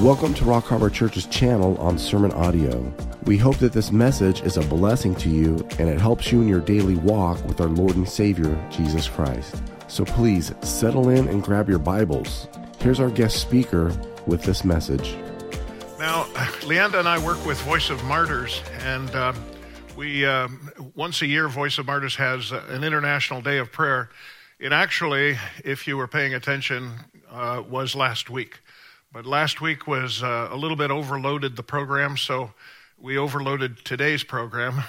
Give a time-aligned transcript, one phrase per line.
[0.00, 2.94] Welcome to Rock Harbor Church's channel on Sermon Audio.
[3.24, 6.46] We hope that this message is a blessing to you and it helps you in
[6.46, 9.60] your daily walk with our Lord and Savior, Jesus Christ.
[9.88, 12.46] So please settle in and grab your Bibles.
[12.78, 13.92] Here's our guest speaker
[14.24, 15.16] with this message.
[15.98, 16.26] Now,
[16.62, 19.32] Leanda and I work with Voice of Martyrs, and uh,
[19.96, 20.46] we uh,
[20.94, 24.10] once a year, Voice of Martyrs has uh, an international day of prayer.
[24.60, 26.92] It actually, if you were paying attention,
[27.32, 28.60] uh, was last week.
[29.10, 32.52] But last week was uh, a little bit overloaded the program, so
[33.00, 34.82] we overloaded today's program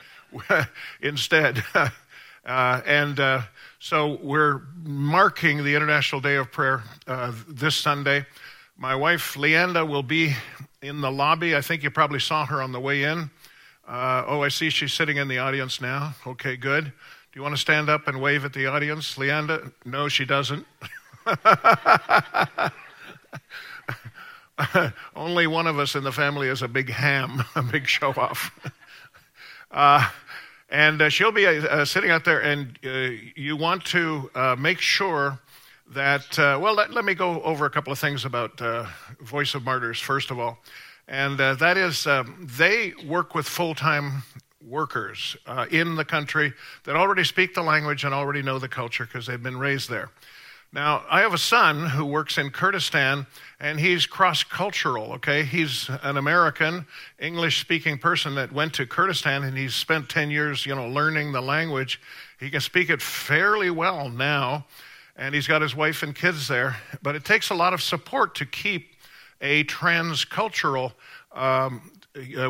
[1.02, 1.62] instead.
[1.74, 1.90] uh,
[2.86, 3.42] and uh,
[3.78, 8.24] so we're marking the International Day of Prayer uh, this Sunday.
[8.78, 10.34] My wife, Leanda, will be
[10.80, 11.54] in the lobby.
[11.54, 13.30] I think you probably saw her on the way in.
[13.86, 16.14] Uh, oh, I see she's sitting in the audience now.
[16.26, 16.84] Okay, good.
[16.84, 16.92] Do
[17.34, 19.72] you want to stand up and wave at the audience, Leanda?
[19.84, 20.66] No, she doesn't.
[25.16, 28.50] Only one of us in the family is a big ham, a big show off.
[29.74, 30.06] Uh,
[30.68, 34.80] and uh, she'll be uh, sitting out there, and uh, you want to uh, make
[34.80, 35.38] sure
[35.94, 38.60] that, uh, well, let, let, me go over a couple of things about
[39.22, 40.58] Voice of Martyrs, first of all.
[41.08, 44.24] And that is, um, they work with full time
[44.62, 45.38] workers
[45.70, 46.52] in the country
[46.84, 50.10] that already speak the language and already know the culture because they've been raised there.
[50.74, 53.26] Now, I have a son who works in Kurdistan,
[53.60, 55.44] and he's cross cultural, okay?
[55.44, 56.86] He's an American,
[57.18, 61.32] English speaking person that went to Kurdistan, and he's spent 10 years, you know, learning
[61.32, 62.00] the language.
[62.40, 64.64] He can speak it fairly well now,
[65.14, 66.78] and he's got his wife and kids there.
[67.02, 68.92] But it takes a lot of support to keep
[69.42, 70.94] a transcultural
[71.32, 71.82] um,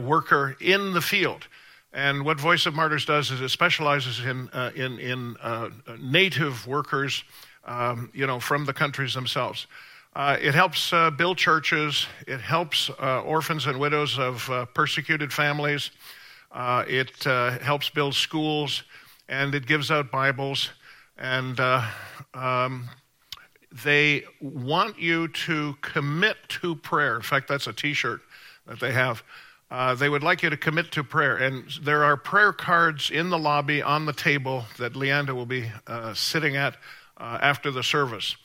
[0.01, 1.48] worker in the field.
[1.92, 5.70] And what Voice of Martyrs does is it specializes in, uh, in, in uh,
[6.01, 7.25] native workers
[7.64, 9.66] um, you know, from the countries themselves.
[10.14, 12.06] Uh, it helps uh, build churches.
[12.27, 15.90] It helps uh, orphans and widows of uh, persecuted families.
[16.51, 18.83] Uh, it uh, helps build schools,
[19.28, 20.70] and it gives out Bibles.
[21.17, 21.58] And
[22.34, 22.90] um,
[23.84, 27.17] they want you to commit to prayer.
[27.17, 28.20] In fact, that's a T-shirt
[28.67, 29.22] that they have.
[29.98, 33.39] they would like you to commit to prayer, and there are prayer cards in the
[33.39, 35.70] lobby on the table that Leanda will be
[36.12, 36.77] sitting at
[37.22, 38.36] uh, after the service.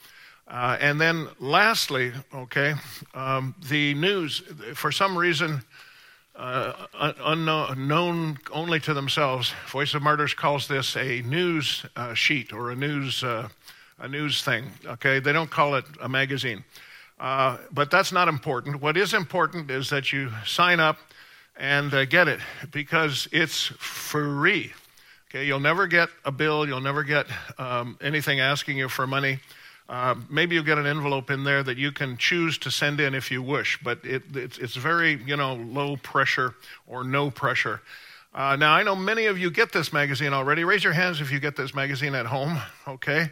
[0.48, 2.76] Uh, and then, lastly, okay,
[3.14, 4.44] um, the news,
[4.76, 5.62] for some reason,
[6.36, 6.74] uh,
[7.26, 12.70] unknown known only to themselves, Voice of Martyrs calls this a news uh, sheet or
[12.70, 13.50] a news, uh,
[14.00, 14.66] a news thing.
[14.86, 16.64] Okay, they don't call it a magazine.
[17.20, 18.80] Uh, but that's not important.
[18.80, 21.00] What is important is that you sign up
[21.58, 22.40] and get it
[22.72, 24.72] because it's free.
[25.38, 27.28] Okay, you'll never get a bill, you'll never get
[27.60, 29.40] um, anything asking you for money.
[29.88, 33.14] Uh, maybe you'll get an envelope in there that you can choose to send in
[33.14, 36.56] if you wish, but it, it's, it's, very, you know, low pressure
[36.88, 37.82] or no pressure.
[38.34, 40.64] Uh, now, I know many of you get this magazine already.
[40.64, 43.30] Raise your hands if you get this magazine at home, okay?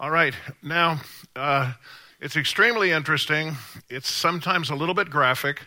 [0.00, 0.98] All right, now,
[1.36, 1.72] uh,
[2.20, 3.54] it's extremely interesting.
[3.88, 5.60] It's sometimes a little bit graphic.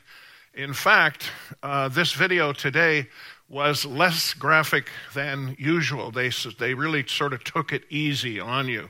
[0.53, 1.31] In fact,
[1.63, 3.07] uh, this video today
[3.49, 6.11] was less graphic than usual.
[6.11, 8.89] They, they really sort of took it easy on you.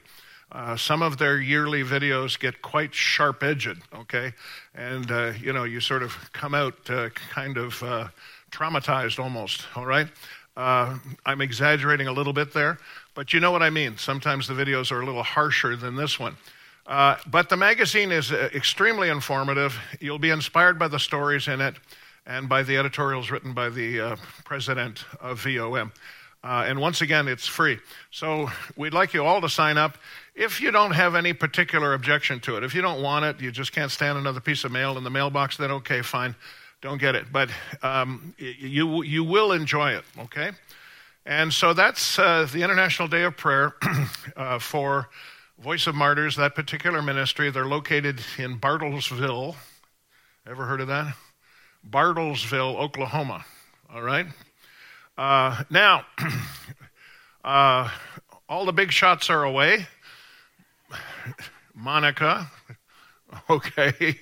[0.52, 4.34] Uh, some of their yearly videos get quite sharp edged, okay?
[4.74, 8.08] And, uh, you know, you sort of come out uh, kind of uh,
[8.52, 10.08] traumatized almost, all right?
[10.56, 12.80] Uh, I'm exaggerating a little bit there,
[13.14, 13.98] but you know what I mean.
[13.98, 16.38] Sometimes the videos are a little harsher than this one.
[16.88, 19.78] Uh, but the magazine is extremely informative.
[20.00, 21.76] You'll be inspired by the stories in it
[22.28, 25.92] and by the editorials written by the uh, president of VOM.
[26.44, 27.80] Uh, and once again, it's free.
[28.12, 29.98] So we'd like you all to sign up.
[30.36, 33.52] If you don't have any particular objection to it, if you don't want it, you
[33.52, 36.36] just can't stand another piece of mail in the mailbox, then okay, fine,
[36.82, 37.32] don't get it.
[37.32, 37.50] But
[37.82, 40.52] um, you, you will enjoy it, okay?
[41.26, 43.74] And so that's uh, the International Day of Prayer
[44.36, 45.10] uh, for
[45.60, 47.50] Voice of Martyrs, that particular ministry.
[47.50, 49.56] They're located in Bartlesville.
[50.46, 51.16] Ever heard of that?
[51.90, 53.46] Bartlesville, Oklahoma.
[53.94, 54.28] All right?
[55.18, 56.06] Uh, now,
[57.44, 57.90] uh,
[58.48, 59.88] all the big shots are away.
[61.74, 62.52] Monica,
[63.50, 64.18] okay,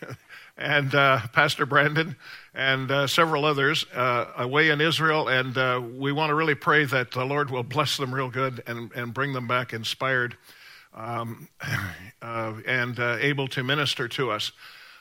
[0.56, 2.16] and uh, Pastor Brandon,
[2.54, 5.28] and uh, several others uh, away in Israel.
[5.28, 8.62] And uh, we want to really pray that the Lord will bless them real good
[8.66, 10.36] and, and bring them back inspired
[10.94, 11.48] um,
[12.22, 14.50] and able to minister to us.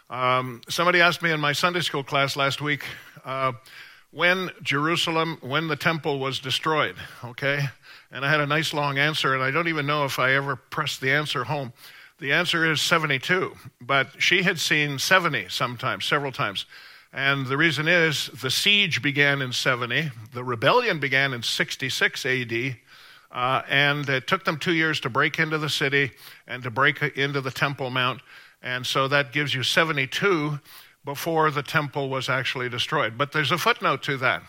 [0.09, 2.85] Um, somebody asked me in my Sunday school class last week
[3.25, 3.51] uh,
[4.11, 6.95] when Jerusalem, when the temple was destroyed,
[7.25, 7.59] okay?
[8.09, 10.55] And I had a nice long answer, and I don't even know if I ever
[10.55, 11.73] pressed the answer home.
[12.19, 16.65] The answer is 72, but she had seen 70 sometimes, several times.
[17.11, 22.77] And the reason is the siege began in 70, the rebellion began in 66 AD,
[23.29, 26.11] uh, and it took them two years to break into the city
[26.47, 28.21] and to break into the Temple Mount.
[28.67, 30.59] And so that gives you 72
[31.05, 33.17] before the temple was actually destroyed.
[33.17, 34.43] But there's a footnote to that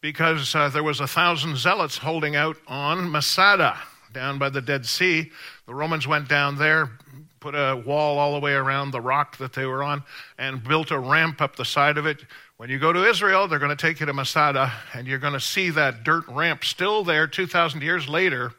[0.00, 3.78] because uh, there was a thousand zealots holding out on Masada
[4.12, 5.30] down by the Dead Sea.
[5.66, 6.90] The Romans went down there,
[7.38, 10.02] put a wall all the way around the rock that they were on,
[10.36, 12.24] and built a ramp up the side of it.
[12.56, 15.34] When you go to Israel, they're going to take you to Masada, and you're going
[15.34, 18.52] to see that dirt ramp still there 2,000 years later.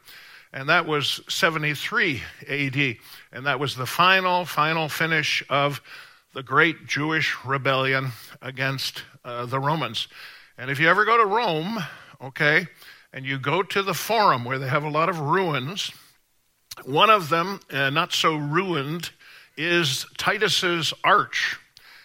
[0.54, 2.96] And that was 73 AD.
[3.32, 5.80] And that was the final, final finish of
[6.34, 8.12] the great Jewish rebellion
[8.42, 10.08] against uh, the Romans.
[10.58, 11.78] And if you ever go to Rome,
[12.22, 12.66] okay,
[13.12, 15.90] and you go to the Forum where they have a lot of ruins,
[16.84, 19.10] one of them, uh, not so ruined,
[19.56, 21.58] is Titus's arch.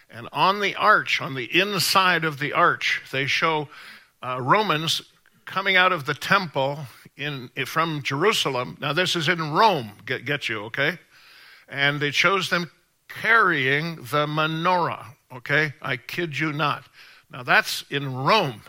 [0.09, 3.68] And on the arch, on the inside of the arch, they show
[4.21, 5.01] uh, Romans
[5.45, 6.79] coming out of the temple
[7.18, 8.77] in, from Jerusalem.
[8.79, 11.00] Now, this is in Rome, get, get you, okay?
[11.67, 12.71] And it shows them
[13.07, 15.73] carrying the menorah, okay?
[15.81, 16.83] I kid you not.
[17.31, 18.61] Now, that's in Rome.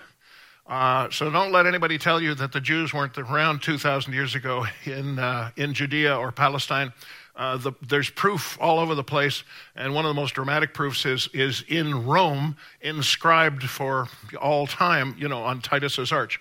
[0.66, 4.66] Uh, so don't let anybody tell you that the Jews weren't around 2,000 years ago
[4.84, 6.92] in, uh, in Judea or Palestine.
[7.34, 9.44] Uh, the, there's proof all over the place,
[9.76, 14.08] and one of the most dramatic proofs is, is in Rome, inscribed for
[14.40, 16.40] all time, you know, on Titus's arch.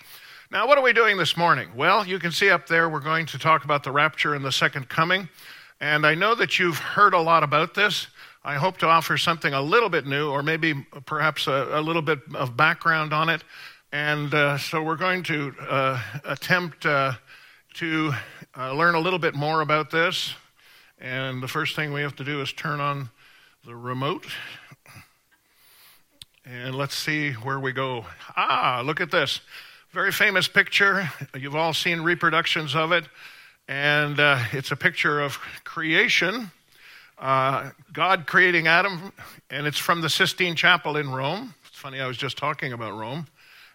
[0.50, 1.70] Now, what are we doing this morning?
[1.76, 4.52] Well, you can see up there we're going to talk about the rapture and the
[4.52, 5.30] second coming.
[5.80, 8.08] And I know that you've heard a lot about this.
[8.44, 10.74] I hope to offer something a little bit new, or maybe
[11.06, 13.44] perhaps a, a little bit of background on it.
[13.92, 17.14] And uh, so we're going to uh, attempt uh,
[17.76, 18.14] to
[18.58, 20.34] uh, learn a little bit more about this.
[21.00, 23.12] And the first thing we have to do is turn on
[23.66, 24.26] the remote.
[26.44, 28.06] And let's see where we go.
[28.36, 29.42] Ah, look at this.
[29.92, 31.10] Very famous picture.
[31.36, 33.04] You've all seen reproductions of it.
[33.68, 36.52] And uh, it's a picture of creation.
[37.20, 39.12] Uh, God creating Adam,
[39.50, 41.54] and it's from the Sistine Chapel in Rome.
[41.68, 43.28] It's funny, I was just talking about Rome.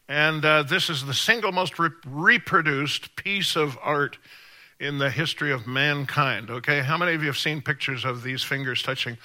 [0.09, 4.19] And uh, this is the single most re- reproduced piece of art
[4.81, 6.51] in the history of mankind.
[6.51, 9.17] Okay, how many of you have seen pictures of these fingers touching?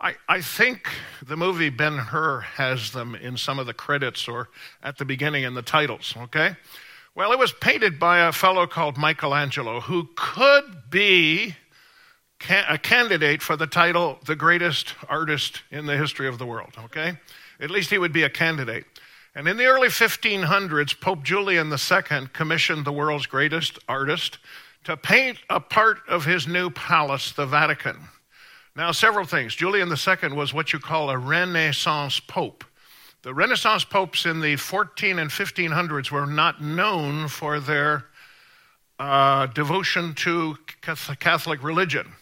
[0.00, 0.88] I, I think
[1.22, 4.48] the movie Ben Hur has them in some of the credits or
[4.82, 6.14] at the beginning in the titles.
[6.16, 6.56] Okay,
[7.16, 11.56] well, it was painted by a fellow called Michelangelo who could be
[12.50, 16.74] a candidate for the title the greatest artist in the history of the world.
[16.84, 17.14] Okay,
[17.58, 18.84] at least he would be a candidate.
[19.34, 24.38] And in the early 1500s, Pope Julian II commissioned the world's greatest artist
[24.84, 27.96] to paint a part of his new palace, the Vatican.
[28.76, 29.54] Now, several things.
[29.54, 32.62] Julian II was what you call a Renaissance pope.
[33.26, 38.04] The Renaissance popes in the 14 and 1500s were not known for their
[39.00, 40.56] uh, devotion to
[41.18, 42.12] Catholic religion.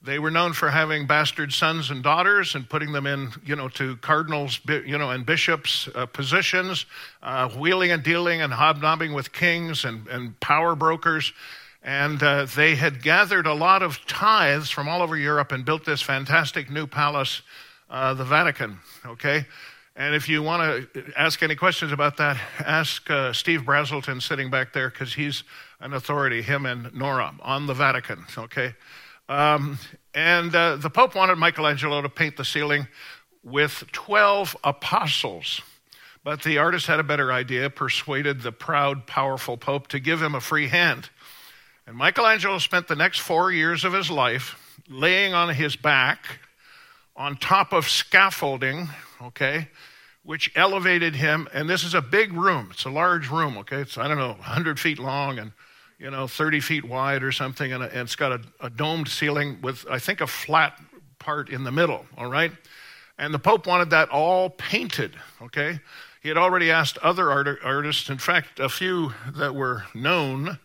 [0.00, 3.68] They were known for having bastard sons and daughters and putting them in, you know,
[3.68, 6.86] to cardinals, you know, and bishops' uh, positions,
[7.22, 11.34] uh, wheeling and dealing and hobnobbing with kings and, and power brokers.
[11.82, 15.84] And uh, they had gathered a lot of tithes from all over Europe and built
[15.84, 17.42] this fantastic new palace,
[17.90, 19.44] uh, the Vatican, okay?
[19.98, 24.50] And if you want to ask any questions about that, ask uh, Steve Brazelton sitting
[24.50, 25.42] back there because he's
[25.80, 28.74] an authority, him and Nora, on the Vatican, okay?
[29.26, 29.78] Um,
[30.14, 32.88] and uh, the Pope wanted Michelangelo to paint the ceiling
[33.42, 35.62] with 12 apostles.
[36.22, 40.34] But the artist had a better idea, persuaded the proud, powerful Pope to give him
[40.34, 41.08] a free hand.
[41.86, 46.40] And Michelangelo spent the next four years of his life laying on his back
[47.16, 48.88] on top of scaffolding,
[49.22, 49.68] okay,
[50.22, 51.48] which elevated him.
[51.52, 52.68] And this is a big room.
[52.72, 53.78] It's a large room, okay?
[53.78, 55.52] It's, I don't know, 100 feet long and
[55.98, 59.86] you know, 30 feet wide or something, and, it's got a, a, domed ceiling with,
[59.90, 60.78] I think, a flat
[61.18, 62.52] part in the middle, all right?
[63.18, 65.80] And the Pope wanted that all painted, okay?
[66.22, 70.58] He had already asked other art- artists, in fact, a few that were known,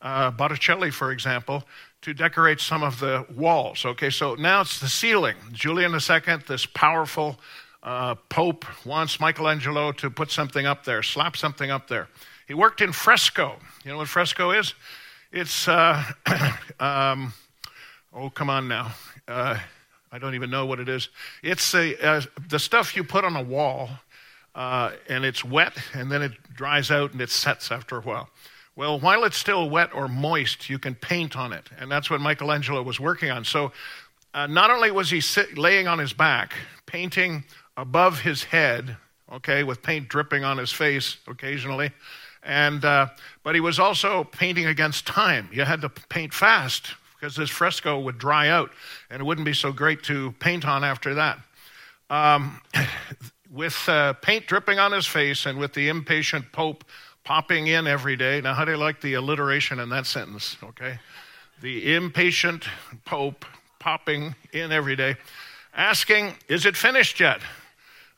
[0.00, 1.62] uh, Botticelli, for example,
[2.02, 4.10] to decorate some of the walls, okay?
[4.10, 5.36] So now it's the ceiling.
[5.52, 7.38] Julian II, this powerful
[7.82, 12.08] uh, Pope, wants Michelangelo to put something up there, slap something up there.
[12.48, 13.56] He worked in fresco.
[13.84, 14.74] You know what fresco is?
[15.30, 16.02] It's, uh,
[16.80, 17.32] um,
[18.12, 18.92] oh, come on now.
[19.26, 19.58] Uh,
[20.10, 21.08] I don't even know what it is.
[21.42, 23.88] It's a, uh, the stuff you put on a wall,
[24.54, 28.28] uh, and it's wet, and then it dries out and it sets after a while.
[28.74, 31.68] Well, while it's still wet or moist, you can paint on it.
[31.78, 33.44] And that's what Michelangelo was working on.
[33.44, 33.72] So
[34.32, 36.54] uh, not only was he sit, laying on his back,
[36.86, 37.44] painting
[37.76, 38.96] above his head,
[39.30, 41.90] okay, with paint dripping on his face occasionally,
[42.42, 43.08] and uh,
[43.44, 45.48] but he was also painting against time.
[45.52, 48.70] You had to paint fast because this fresco would dry out,
[49.10, 51.38] and it wouldn't be so great to paint on after that.
[52.10, 52.60] Um,
[53.52, 56.84] with uh, paint dripping on his face and with the impatient Pope
[57.24, 58.40] popping in every day.
[58.40, 60.56] Now, how do you like the alliteration in that sentence?
[60.62, 60.98] Okay.
[61.60, 62.64] The impatient
[63.04, 63.44] Pope
[63.78, 65.16] popping in every day,
[65.74, 67.40] asking, Is it finished yet?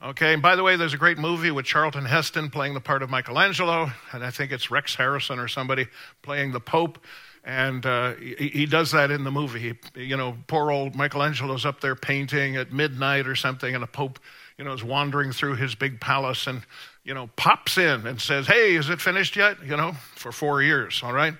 [0.02, 3.02] Okay, and by the way, there's a great movie with Charlton Heston playing the part
[3.02, 5.86] of Michelangelo, and I think it's Rex Harrison or somebody
[6.20, 6.98] playing the Pope.
[7.42, 9.76] And uh, he, he, does that in the movie.
[9.94, 13.86] He, you know, poor old Michelangelo's up there painting at midnight or something, and the
[13.86, 14.18] Pope,
[14.58, 16.62] you know, is wandering through his big palace and,
[17.04, 19.58] you know, pops in and says, Hey, is it finished yet?
[19.64, 21.34] You know, for four years, all right?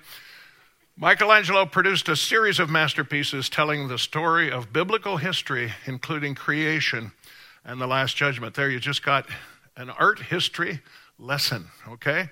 [0.97, 7.11] Michelangelo produced a series of masterpieces telling the story of biblical history, including creation
[7.65, 8.55] and the Last Judgment.
[8.55, 9.25] There, you just got
[9.75, 10.79] an art history
[11.19, 12.29] lesson, okay?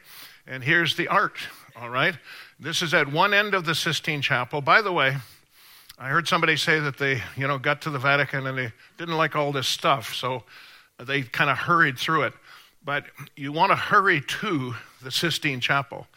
[0.48, 1.36] And here's the art,
[1.76, 2.16] all right?
[2.58, 4.62] This is at one end of the Sistine Chapel.
[4.62, 5.18] By the way,
[6.00, 9.18] I heard somebody say that they, you know, got to the Vatican and they didn't
[9.18, 10.44] like all this stuff, so
[11.00, 12.34] they kind of hurried through it.
[12.86, 16.08] But you want to hurry to the Sistine Chapel.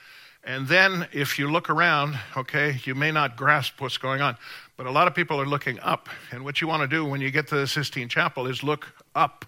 [0.43, 4.37] And then if you look around, okay, you may not grasp what's going on,
[4.77, 6.09] but a lot of people are looking up.
[6.31, 8.87] And what you want to do when you get to the Sistine Chapel is look
[9.15, 9.45] up.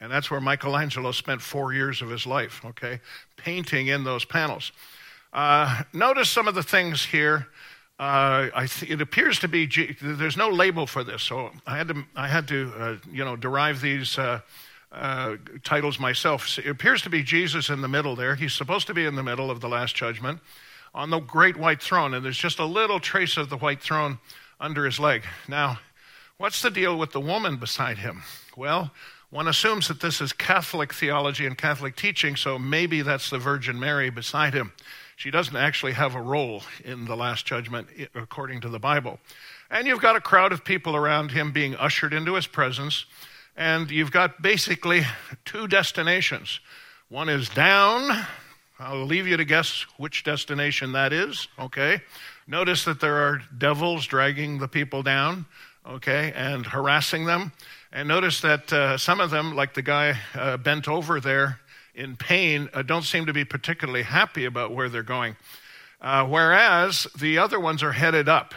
[0.00, 3.00] And that's where Michelangelo spent four years of his life, okay,
[3.36, 4.72] painting in those panels.
[5.32, 7.46] Uh, notice some of the things here.
[7.98, 11.88] Uh, th- it appears to be, G- there's no label for this, so I had
[11.88, 14.18] to, I had to uh, you know, derive these
[14.92, 16.58] uh, titles myself.
[16.58, 18.34] It appears to be Jesus in the middle there.
[18.34, 20.40] He's supposed to be in the middle of the Last Judgment
[20.94, 24.18] on the great white throne, and there's just a little trace of the white throne
[24.58, 25.22] under his leg.
[25.48, 25.78] Now,
[26.36, 28.22] what's the deal with the woman beside him?
[28.56, 28.90] Well,
[29.30, 33.78] one assumes that this is Catholic theology and Catholic teaching, so maybe that's the Virgin
[33.78, 34.72] Mary beside him.
[35.14, 39.20] She doesn't actually have a role in the Last Judgment according to the Bible.
[39.70, 43.04] And you've got a crowd of people around him being ushered into his presence.
[43.56, 45.02] And you've got basically
[45.44, 46.60] two destinations.
[47.08, 48.26] One is down.
[48.78, 52.00] I'll leave you to guess which destination that is, okay?
[52.46, 55.44] Notice that there are devils dragging the people down,
[55.86, 57.52] okay, and harassing them.
[57.92, 61.60] And notice that uh, some of them, like the guy uh, bent over there
[61.94, 65.36] in pain, uh, don't seem to be particularly happy about where they're going.
[66.00, 68.54] Uh, whereas the other ones are headed up.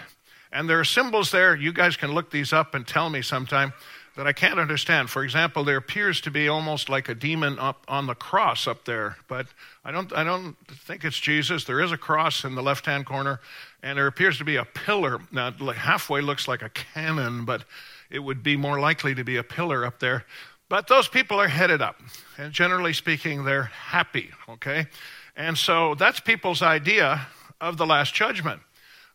[0.52, 1.56] And there are symbols there.
[1.56, 3.74] You guys can look these up and tell me sometime
[4.16, 5.10] that I can't understand.
[5.10, 8.86] For example, there appears to be almost like a demon up on the cross up
[8.86, 9.48] there, but
[9.84, 11.66] I don't, I don't think it's Jesus.
[11.66, 13.40] There is a cross in the left hand corner,
[13.82, 15.20] and there appears to be a pillar.
[15.32, 17.64] Now, halfway looks like a cannon, but
[18.12, 20.26] it would be more likely to be a pillar up there.
[20.70, 22.00] But those people are headed up,
[22.38, 24.88] and generally speaking, they're happy, okay?
[25.36, 27.28] And so that's people's idea
[27.60, 28.62] of the Last Judgment,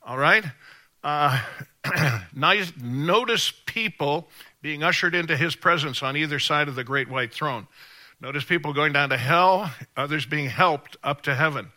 [0.05, 0.45] all right?
[1.05, 1.41] Uh,
[2.35, 4.29] nice, notice people
[4.61, 7.67] being ushered into his presence on either side of the great white throne.
[8.21, 11.71] Notice people going down to hell, others being helped up to heaven.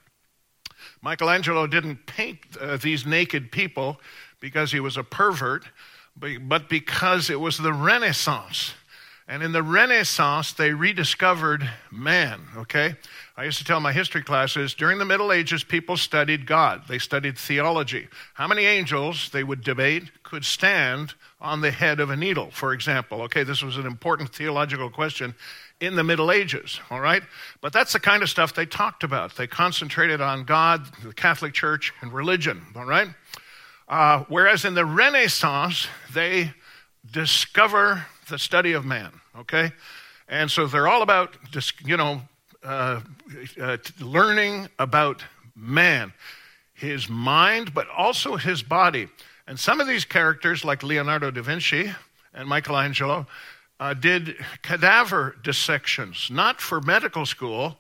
[1.04, 4.00] Michelangelo didn't paint uh, these naked people
[4.40, 5.66] because he was a pervert,
[6.16, 8.74] but because it was the Renaissance.
[9.28, 12.96] And in the Renaissance, they rediscovered man, okay?
[13.38, 16.84] I used to tell my history classes during the Middle Ages, people studied God.
[16.88, 18.08] They studied theology.
[18.34, 22.74] How many angels, they would debate, could stand on the head of a needle, for
[22.74, 23.22] example?
[23.24, 25.34] Okay, this was an important theological question
[25.80, 27.24] in the Middle Ages, all right?
[27.62, 29.36] But that's the kind of stuff they talked about.
[29.36, 33.08] They concentrated on God, the Catholic Church, and religion, all right?
[33.88, 36.54] Uh, whereas in the Renaissance, they
[37.10, 39.72] discover the study of man, okay?
[40.28, 41.36] And so they're all about,
[41.84, 42.22] you know,
[42.64, 43.02] uh,
[43.60, 45.24] uh, learning about
[45.56, 46.14] man,
[46.74, 49.08] his mind, but also his body.
[49.48, 51.92] And some of these characters, like Leonardo da Vinci
[52.34, 53.28] and Michelangelo,
[53.80, 57.80] uh, did cadaver dissections, not for medical school,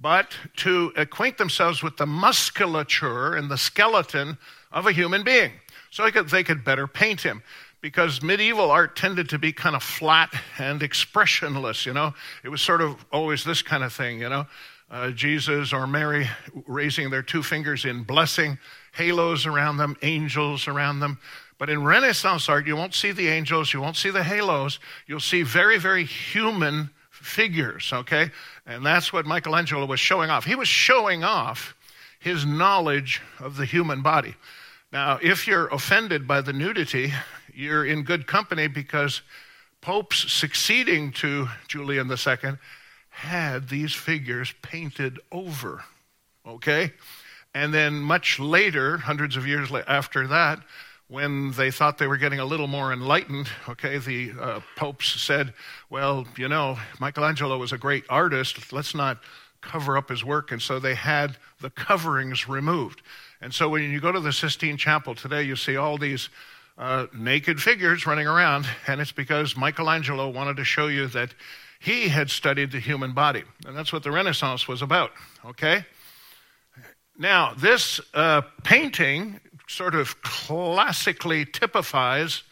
[0.00, 4.38] but to acquaint themselves with the musculature and the skeleton
[4.72, 5.52] of a human being
[5.90, 7.42] so could, they could better paint him
[7.82, 12.14] because medieval art tended to be kind of flat and expressionless, you know.
[12.44, 14.46] It was sort of always this kind of thing, you know.
[14.90, 16.28] Uh, Jesus or Mary
[16.66, 18.58] raising their two fingers in blessing,
[18.92, 21.18] halos around them, angels around them.
[21.58, 24.78] But in Renaissance art, you won't see the angels, you won't see the halos.
[25.06, 28.30] You'll see very, very human figures, okay?
[28.66, 30.44] And that's what Michelangelo was showing off.
[30.44, 31.74] He was showing off
[32.20, 34.36] his knowledge of the human body.
[34.92, 37.12] Now, if you're offended by the nudity,
[37.54, 39.22] you're in good company because
[39.80, 42.52] popes succeeding to Julian II
[43.10, 45.84] had these figures painted over.
[46.46, 46.92] Okay?
[47.54, 50.60] And then much later, hundreds of years after that,
[51.08, 55.52] when they thought they were getting a little more enlightened, okay, the uh, popes said,
[55.90, 58.72] well, you know, Michelangelo was a great artist.
[58.72, 59.18] Let's not
[59.60, 60.52] cover up his work.
[60.52, 63.02] And so they had the coverings removed.
[63.42, 66.30] And so when you go to the Sistine Chapel today, you see all these
[66.82, 71.32] uh, naked figures running around, and it's because Michelangelo wanted to show you that
[71.78, 73.44] he had studied the human body.
[73.64, 75.12] And that's what the Renaissance was about,
[75.44, 75.86] okay?
[77.16, 82.42] Now, this uh, painting sort of classically typifies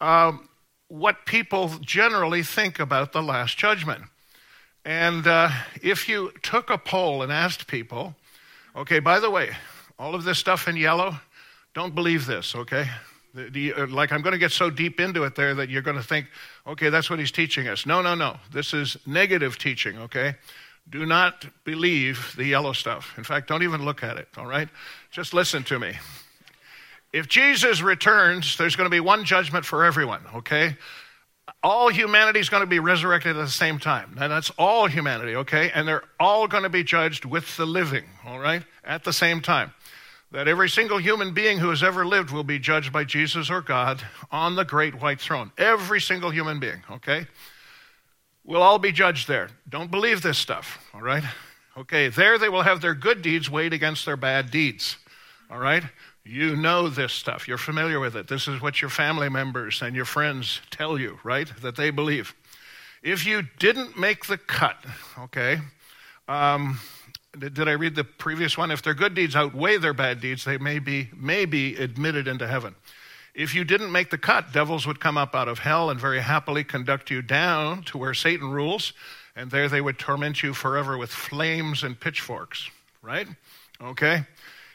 [0.00, 0.48] um,
[0.88, 4.04] what people generally think about the Last Judgment.
[4.86, 5.50] And uh,
[5.82, 8.14] if you took a poll and asked people,
[8.74, 9.50] okay, by the way,
[9.98, 11.20] all of this stuff in yellow,
[11.74, 12.88] don't believe this, okay?
[13.36, 16.02] Uh, like I'm going to get so deep into it there that you're going to
[16.02, 16.26] think,
[16.66, 17.86] okay, that's what he's teaching us.
[17.86, 18.38] No, no, no.
[18.52, 20.34] This is negative teaching, okay?
[20.88, 23.14] Do not believe the yellow stuff.
[23.16, 24.68] In fact, don't even look at it, all right?
[25.12, 25.94] Just listen to me.
[27.12, 30.76] If Jesus returns, there's going to be one judgment for everyone, okay?
[31.62, 34.16] All humanity is going to be resurrected at the same time.
[34.20, 35.70] And that's all humanity, okay?
[35.72, 38.62] And they're all going to be judged with the living, all right?
[38.84, 39.72] At the same time.
[40.32, 43.60] That every single human being who has ever lived will be judged by Jesus or
[43.60, 45.50] God on the great white throne.
[45.58, 47.26] Every single human being, okay?
[48.44, 49.48] We'll all be judged there.
[49.68, 51.24] Don't believe this stuff, all right?
[51.76, 54.96] Okay, there they will have their good deeds weighed against their bad deeds,
[55.50, 55.82] all right?
[56.24, 57.48] You know this stuff.
[57.48, 58.28] You're familiar with it.
[58.28, 61.50] This is what your family members and your friends tell you, right?
[61.60, 62.34] That they believe.
[63.02, 64.76] If you didn't make the cut,
[65.18, 65.58] okay,
[66.28, 66.78] um,
[67.38, 68.70] did, I read the previous one?
[68.70, 72.46] If their good deeds outweigh their bad deeds, they may be, may be admitted into
[72.46, 72.74] heaven.
[73.34, 76.20] If you didn't make the cut, devils would come up out of hell and very
[76.20, 78.92] happily conduct you down to where Satan rules,
[79.36, 82.68] and there they would torment you forever with flames and pitchforks,
[83.02, 83.28] right?
[83.80, 84.24] Okay?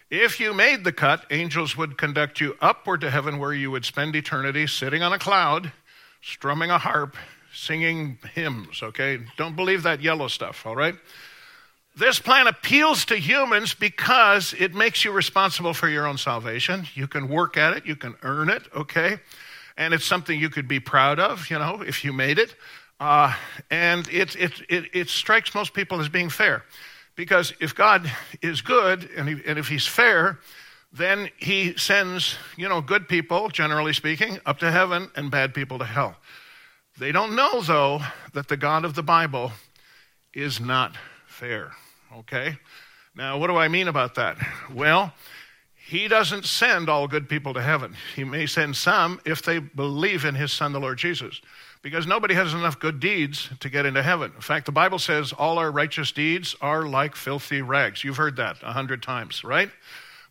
[0.10, 3.84] If you made the cut, angels would conduct you upward to heaven where you would
[3.84, 5.74] spend eternity sitting on a cloud,
[6.22, 7.18] strumming a harp,
[7.54, 9.20] singing hymns, okay?
[9.36, 10.96] Don't believe that yellow stuff, all right?
[11.98, 16.88] This plan appeals to humans because it makes you responsible for your own salvation.
[16.94, 19.18] You can work at it, you can earn it, okay?
[19.78, 22.54] And it's something you could be proud of, you know, if you made it.
[23.00, 23.34] Uh,
[23.72, 26.64] and it, it, it, it strikes most people as being fair.
[27.16, 30.40] Because if God is good and, he, and if He's fair,
[30.92, 35.80] then He sends, you know, good people, generally speaking, up to heaven and bad people
[35.80, 36.18] to hell.
[36.98, 38.02] They don't know, though,
[38.34, 39.54] that the God of the Bible
[40.34, 41.72] is not fair.
[42.20, 42.58] Okay?
[43.16, 44.38] Now, what do I mean about that?
[44.74, 45.14] Well,
[45.88, 47.96] He doesn't send all good people to heaven.
[48.16, 51.42] He may send some if they believe in His Son, the Lord Jesus
[51.86, 54.32] because nobody has enough good deeds to get into heaven.
[54.34, 58.04] In fact, the Bible says all our righteous deeds are like filthy rags.
[58.04, 59.70] You've heard that a hundred times, right?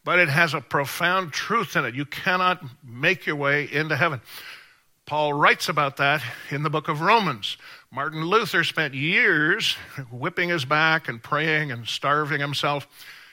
[0.03, 1.95] But it has a profound truth in it.
[1.95, 4.21] You cannot make your way into heaven.
[5.07, 7.57] Paul writes about that in the book of Romans.
[7.95, 9.75] Martin Luther spent years
[10.11, 12.89] whipping his back and praying and starving himself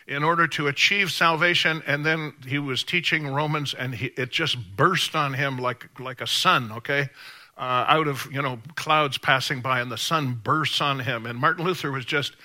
[0.08, 1.82] in order to achieve salvation.
[1.88, 6.22] And then he was teaching Romans, and he, it just burst on him like, like
[6.22, 7.10] a sun, okay?
[7.62, 11.26] uh, out of you know clouds passing by, and the sun bursts on him.
[11.26, 12.36] And Martin Luther was just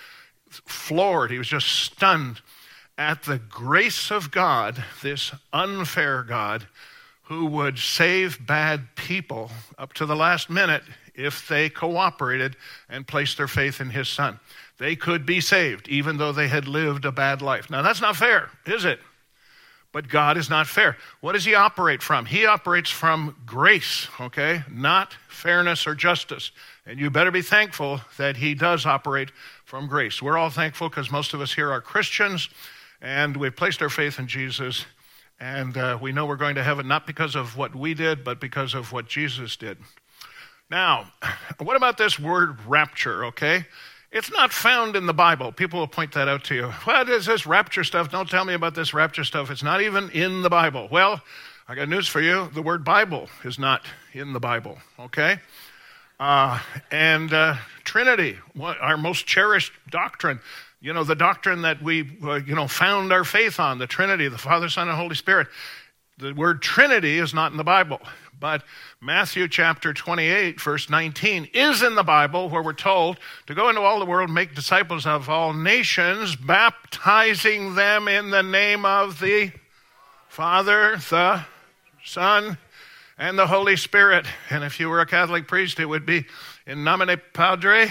[0.50, 1.30] floored.
[1.30, 2.40] He was just stunned
[2.98, 6.66] at the grace of God, this unfair God,
[7.24, 10.82] who would save bad people up to the last minute
[11.16, 12.56] if they cooperated
[12.88, 14.38] and placed their faith in his son.
[14.78, 17.70] They could be saved even though they had lived a bad life.
[17.70, 19.00] Now, that's not fair, is it?
[19.92, 20.98] But God is not fair.
[21.20, 22.26] What does he operate from?
[22.26, 24.62] He operates from grace, okay?
[24.70, 26.50] Not fairness or justice.
[26.84, 29.30] And you better be thankful that he does operate
[29.64, 30.20] from grace.
[30.20, 32.50] We're all thankful because most of us here are Christians
[33.00, 34.84] and we've placed our faith in Jesus.
[35.40, 38.40] And uh, we know we're going to heaven not because of what we did, but
[38.40, 39.78] because of what Jesus did.
[40.70, 41.12] Now,
[41.58, 43.66] what about this word rapture, okay?
[44.12, 45.52] It's not found in the Bible.
[45.52, 46.68] People will point that out to you.
[46.84, 48.10] What is this rapture stuff?
[48.10, 49.50] Don't tell me about this rapture stuff.
[49.50, 50.88] It's not even in the Bible.
[50.90, 51.20] Well,
[51.68, 52.48] I got news for you.
[52.54, 55.38] The word Bible is not in the Bible, okay?
[56.18, 60.40] Uh, and uh, Trinity, our most cherished doctrine,
[60.80, 64.28] you know, the doctrine that we, uh, you know, found our faith on, the Trinity,
[64.28, 65.48] the Father, Son, and Holy Spirit.
[66.18, 68.00] The word Trinity is not in the Bible.
[68.38, 68.64] But
[69.00, 73.80] Matthew chapter 28, verse 19, is in the Bible where we're told to go into
[73.80, 79.52] all the world, make disciples of all nations, baptizing them in the name of the
[80.28, 81.44] Father, the
[82.04, 82.58] Son,
[83.16, 84.26] and the Holy Spirit.
[84.50, 86.26] And if you were a Catholic priest, it would be
[86.66, 87.88] in nomine Padre,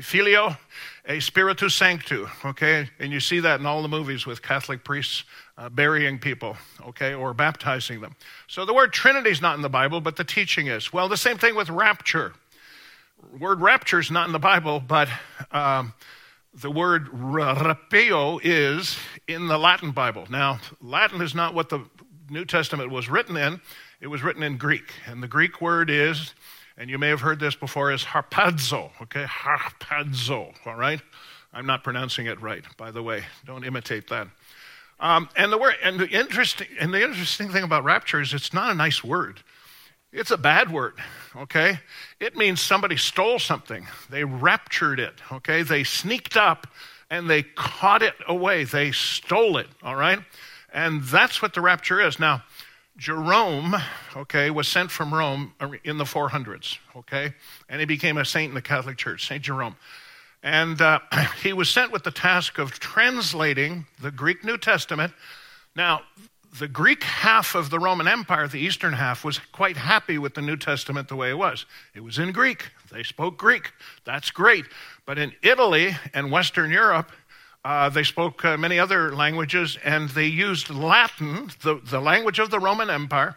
[0.00, 0.56] filio,
[1.04, 2.88] a spiritus sanctu, okay?
[2.98, 5.24] And you see that in all the movies with Catholic priests
[5.58, 8.14] uh, burying people, okay, or baptizing them.
[8.46, 10.92] So the word Trinity is not in the Bible, but the teaching is.
[10.92, 12.34] Well, the same thing with rapture.
[13.38, 15.08] Word rapture is not in the Bible, but
[15.50, 15.94] um,
[16.54, 20.26] the word rapio is in the Latin Bible.
[20.28, 21.84] Now, Latin is not what the
[22.28, 23.60] New Testament was written in,
[24.00, 24.92] it was written in Greek.
[25.06, 26.34] And the Greek word is,
[26.76, 29.24] and you may have heard this before, is harpazo, okay?
[29.24, 31.00] Harpazo, all right?
[31.52, 33.24] I'm not pronouncing it right, by the way.
[33.46, 34.28] Don't imitate that.
[34.98, 38.54] Um, and the word, and the interesting, and the interesting thing about rapture is it's
[38.54, 39.40] not a nice word.
[40.12, 40.94] It's a bad word,
[41.36, 41.80] okay?
[42.20, 43.86] It means somebody stole something.
[44.08, 45.62] They raptured it, okay?
[45.62, 46.66] They sneaked up
[47.10, 48.64] and they caught it away.
[48.64, 50.20] They stole it, all right?
[50.72, 52.18] And that's what the rapture is.
[52.18, 52.42] Now,
[52.96, 53.76] Jerome,
[54.16, 55.52] okay, was sent from Rome
[55.84, 57.34] in the 400s, okay?
[57.68, 59.42] And he became a saint in the Catholic Church, St.
[59.42, 59.76] Jerome.
[60.42, 61.00] And uh,
[61.42, 65.12] he was sent with the task of translating the Greek New Testament.
[65.74, 66.02] Now,
[66.58, 70.40] the Greek half of the Roman Empire, the eastern half, was quite happy with the
[70.40, 71.66] New Testament the way it was.
[71.94, 72.70] It was in Greek.
[72.90, 73.72] They spoke Greek.
[74.04, 74.64] That's great.
[75.04, 77.12] But in Italy and Western Europe,
[77.64, 82.50] uh, they spoke uh, many other languages and they used Latin, the, the language of
[82.50, 83.36] the Roman Empire.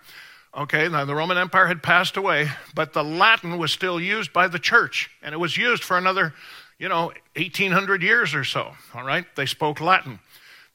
[0.56, 4.48] Okay, now the Roman Empire had passed away, but the Latin was still used by
[4.48, 6.34] the church, and it was used for another
[6.80, 9.26] you know, 1800 years or so, all right?
[9.36, 10.20] They spoke Latin.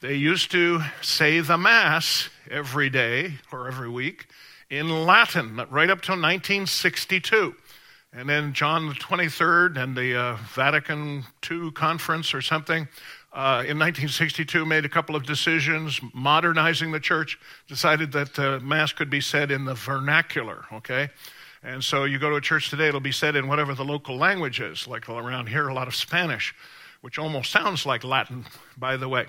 [0.00, 4.26] They used to say the Mass every day or every week
[4.68, 7.54] in Latin, right up till 1962.
[8.12, 12.86] And then John the 23rd and the uh, Vatican II conference or something
[13.32, 18.92] uh, in 1962 made a couple of decisions modernizing the church, decided that uh, Mass
[18.92, 21.08] could be said in the vernacular, okay?
[21.64, 24.18] And so you go to a church today, it'll be said in whatever the local
[24.18, 26.54] language is, like around here, a lot of Spanish,
[27.00, 28.44] which almost sounds like Latin,
[28.76, 29.26] by the way.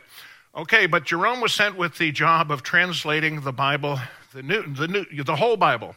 [0.54, 4.00] Okay, but Jerome was sent with the job of translating the Bible,
[4.34, 5.96] the, new, the, new, the whole Bible,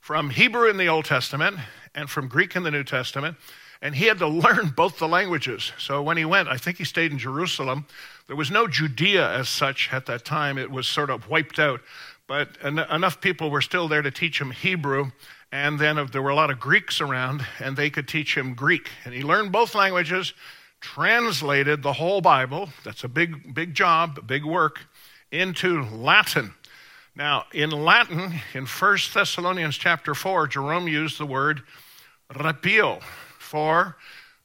[0.00, 1.56] from Hebrew in the Old Testament
[1.94, 3.36] and from Greek in the New Testament.
[3.80, 5.70] And he had to learn both the languages.
[5.78, 7.86] So when he went, I think he stayed in Jerusalem.
[8.26, 11.80] There was no Judea as such at that time, it was sort of wiped out.
[12.26, 15.12] But en- enough people were still there to teach him Hebrew
[15.50, 18.90] and then there were a lot of Greeks around, and they could teach him Greek.
[19.04, 20.34] And he learned both languages,
[20.80, 22.68] translated the whole Bible.
[22.84, 24.80] That's a big, big job, big work,
[25.30, 26.54] into Latin.
[27.16, 31.62] Now, in Latin, in 1 Thessalonians chapter 4, Jerome used the word
[32.32, 33.02] rapio
[33.38, 33.96] for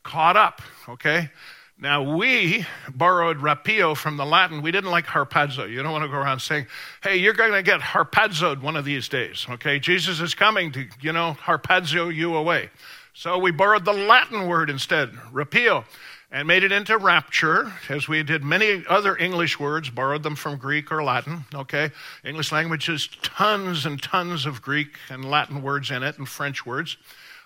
[0.04, 1.30] caught up, okay?
[1.78, 4.62] Now, we borrowed rapio from the Latin.
[4.62, 5.70] We didn't like harpazo.
[5.70, 6.68] You don't want to go around saying,
[7.02, 9.80] hey, you're going to get harpazoed one of these days, okay?
[9.80, 12.70] Jesus is coming to, you know, harpazo you away.
[13.14, 15.84] So we borrowed the Latin word instead, rapio,
[16.32, 20.58] and made it into rapture, as we did many other English words, borrowed them from
[20.58, 21.92] Greek or Latin, okay?
[22.24, 26.66] English language has tons and tons of Greek and Latin words in it and French
[26.66, 26.98] words.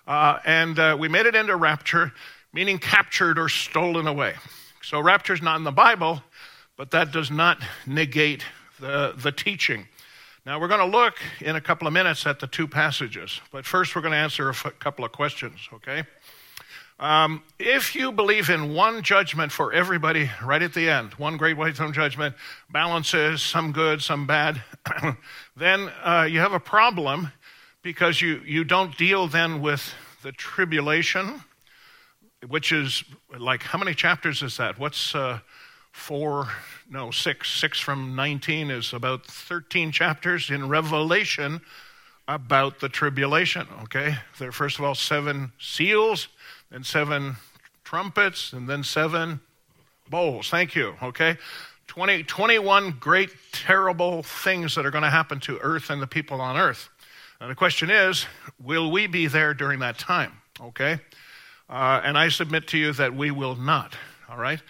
[0.06, 2.12] Uh, and uh, we made it into rapture
[2.52, 4.34] meaning captured or stolen away.
[4.82, 6.22] So rapture is not in the Bible,
[6.76, 8.44] but that does not negate
[8.80, 9.86] the, the teaching.
[10.46, 13.66] Now, we're going to look in a couple of minutes at the two passages, but
[13.66, 16.04] first we're going to answer a f- couple of questions, okay?
[17.00, 21.56] Um, if you believe in one judgment for everybody right at the end, one great
[21.56, 22.34] white throne judgment,
[22.70, 24.62] balances, some good, some bad,
[25.56, 27.30] then uh, you have a problem
[27.82, 31.42] because you, you don't deal then with the tribulation
[32.46, 33.04] which is
[33.36, 34.78] like how many chapters is that?
[34.78, 35.40] What's uh,
[35.92, 36.48] four?
[36.90, 37.50] No, six.
[37.50, 41.60] Six from 19 is about 13 chapters in Revelation
[42.26, 43.66] about the tribulation.
[43.84, 46.28] Okay, there are first of all seven seals,
[46.70, 47.36] then seven
[47.84, 49.40] trumpets, and then seven
[50.10, 50.50] bowls.
[50.50, 50.94] Thank you.
[51.02, 51.36] Okay.
[51.88, 56.38] 20, 21 great, terrible things that are going to happen to earth and the people
[56.38, 56.90] on earth.
[57.40, 58.26] And the question is,
[58.62, 60.32] will we be there during that time?
[60.60, 61.00] Okay?
[61.68, 63.94] Uh, and I submit to you that we will not.
[64.28, 64.60] All right?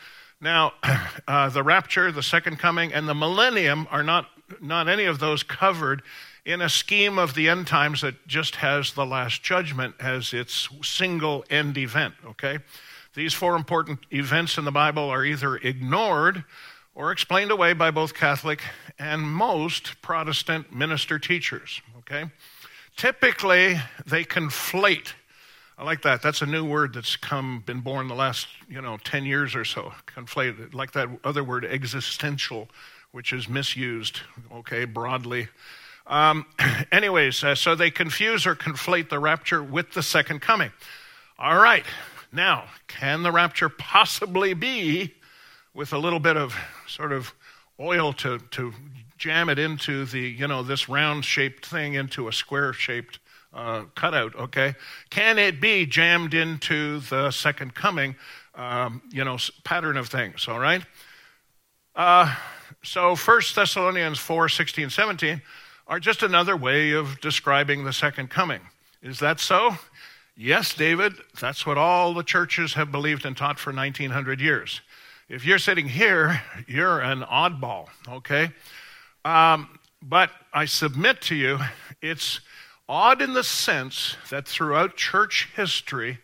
[0.41, 0.73] Now,
[1.29, 4.27] uh, the rapture, the second coming, and the millennium are not,
[4.61, 6.03] not any of those covered
[6.45, 10.69] in a scheme of the end times that just has the last judgment as its
[10.83, 12.59] single end event, okay?
[13.15, 16.45] These four important events in the Bible are either ignored
[16.95, 18.63] or explained away by both Catholic
[18.99, 22.31] and most Protestant minister teachers, okay?
[22.97, 25.13] Typically, they conflate
[25.79, 26.23] I like that.
[26.23, 29.65] That's a new word that's come, been born the last, you know, 10 years or
[29.65, 29.93] so.
[30.09, 32.69] Conflated, like that other word, existential,
[33.13, 35.47] which is misused, okay, broadly.
[36.09, 36.47] Um,
[36.93, 40.73] anyways, uh, so they confuse or conflate the rapture with the second coming.
[41.39, 41.85] All right,
[42.33, 45.15] now, can the rapture possibly be
[45.75, 46.57] with a little bit of
[46.89, 47.33] sort of
[47.79, 48.73] oil to, to
[49.17, 53.21] jam it into the, you know, this round shaped thing into a square shaped
[53.53, 54.75] uh, cutout, okay?
[55.11, 58.17] Can it be jammed into the second coming,
[58.55, 60.83] um, you know, pattern of things, all right?
[61.95, 62.35] Uh,
[62.83, 65.43] so 1 Thessalonians 4 16, 17
[65.87, 68.61] are just another way of describing the second coming.
[69.03, 69.77] Is that so?
[70.37, 74.81] Yes, David, that's what all the churches have believed and taught for 1900 years.
[75.29, 78.51] If you're sitting here, you're an oddball, okay?
[79.25, 81.59] Um, but I submit to you,
[82.01, 82.41] it's
[82.89, 86.19] odd in the sense that throughout church history,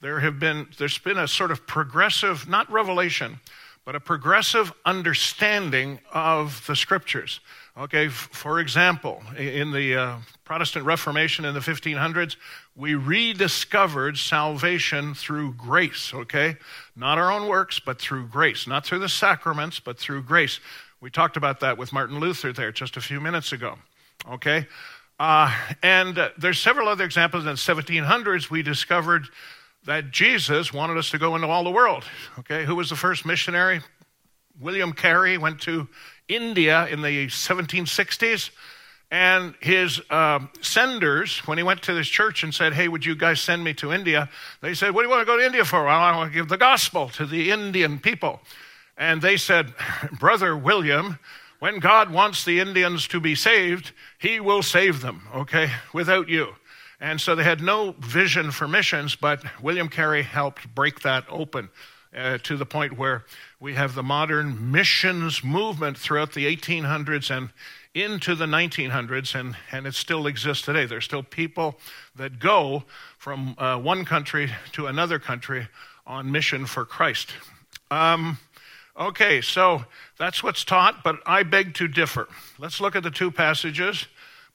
[0.00, 3.40] there have been there's been a sort of progressive, not revelation,
[3.84, 7.40] but a progressive understanding of the scriptures.
[7.76, 12.34] Okay, for example, in the uh, Protestant Reformation in the 1500s,
[12.74, 16.56] we rediscovered salvation through grace, okay?
[16.96, 18.66] Not our own works, but through grace.
[18.66, 20.58] Not through the sacraments, but through grace.
[21.00, 23.78] We talked about that with Martin Luther there just a few minutes ago,
[24.28, 24.66] okay?
[25.18, 25.52] Uh,
[25.82, 27.44] and there's several other examples.
[27.44, 29.26] In the 1700s, we discovered
[29.84, 32.04] that Jesus wanted us to go into all the world,
[32.38, 32.64] okay?
[32.64, 33.80] Who was the first missionary?
[34.60, 35.88] William Carey went to
[36.28, 38.50] India in the 1760s.
[39.10, 43.14] And his uh, senders, when he went to this church and said, Hey, would you
[43.14, 44.28] guys send me to India?
[44.60, 45.84] They said, What do you want to go to India for?
[45.84, 48.40] Well, I want to give the gospel to the Indian people.
[48.98, 49.72] And they said,
[50.20, 51.18] Brother William,
[51.58, 56.54] when God wants the Indians to be saved, he will save them, okay, without you.
[57.00, 61.68] And so they had no vision for missions, but William Carey helped break that open
[62.16, 63.24] uh, to the point where
[63.60, 67.50] we have the modern missions movement throughout the 1800s and
[67.94, 70.86] into the 1900s, and, and it still exists today.
[70.86, 71.78] There's still people
[72.16, 72.84] that go
[73.16, 75.68] from uh, one country to another country
[76.06, 77.32] on mission for Christ.
[77.90, 78.38] Um,
[78.98, 79.84] okay, so
[80.18, 82.28] that's what's taught, but I beg to differ.
[82.58, 84.06] Let's look at the two passages.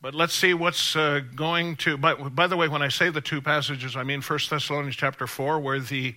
[0.03, 1.95] But let's see what's uh, going to.
[1.95, 5.27] By, by the way, when I say the two passages, I mean 1 Thessalonians chapter
[5.27, 6.13] 4, where the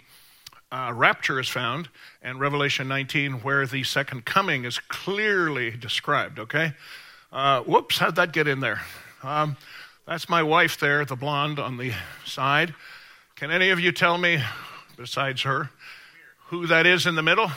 [0.73, 1.89] uh, rapture is found,
[2.21, 6.73] and Revelation 19, where the second coming is clearly described, okay?
[7.31, 8.81] Uh, whoops, how'd that get in there?
[9.23, 9.57] Um,
[10.05, 11.93] that's my wife there, the blonde on the
[12.25, 12.75] side.
[13.37, 14.43] Can any of you tell me,
[14.97, 15.71] besides her,
[16.49, 17.53] who that is in the middle?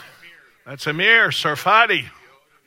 [0.70, 2.04] That's Amir Tsarfati.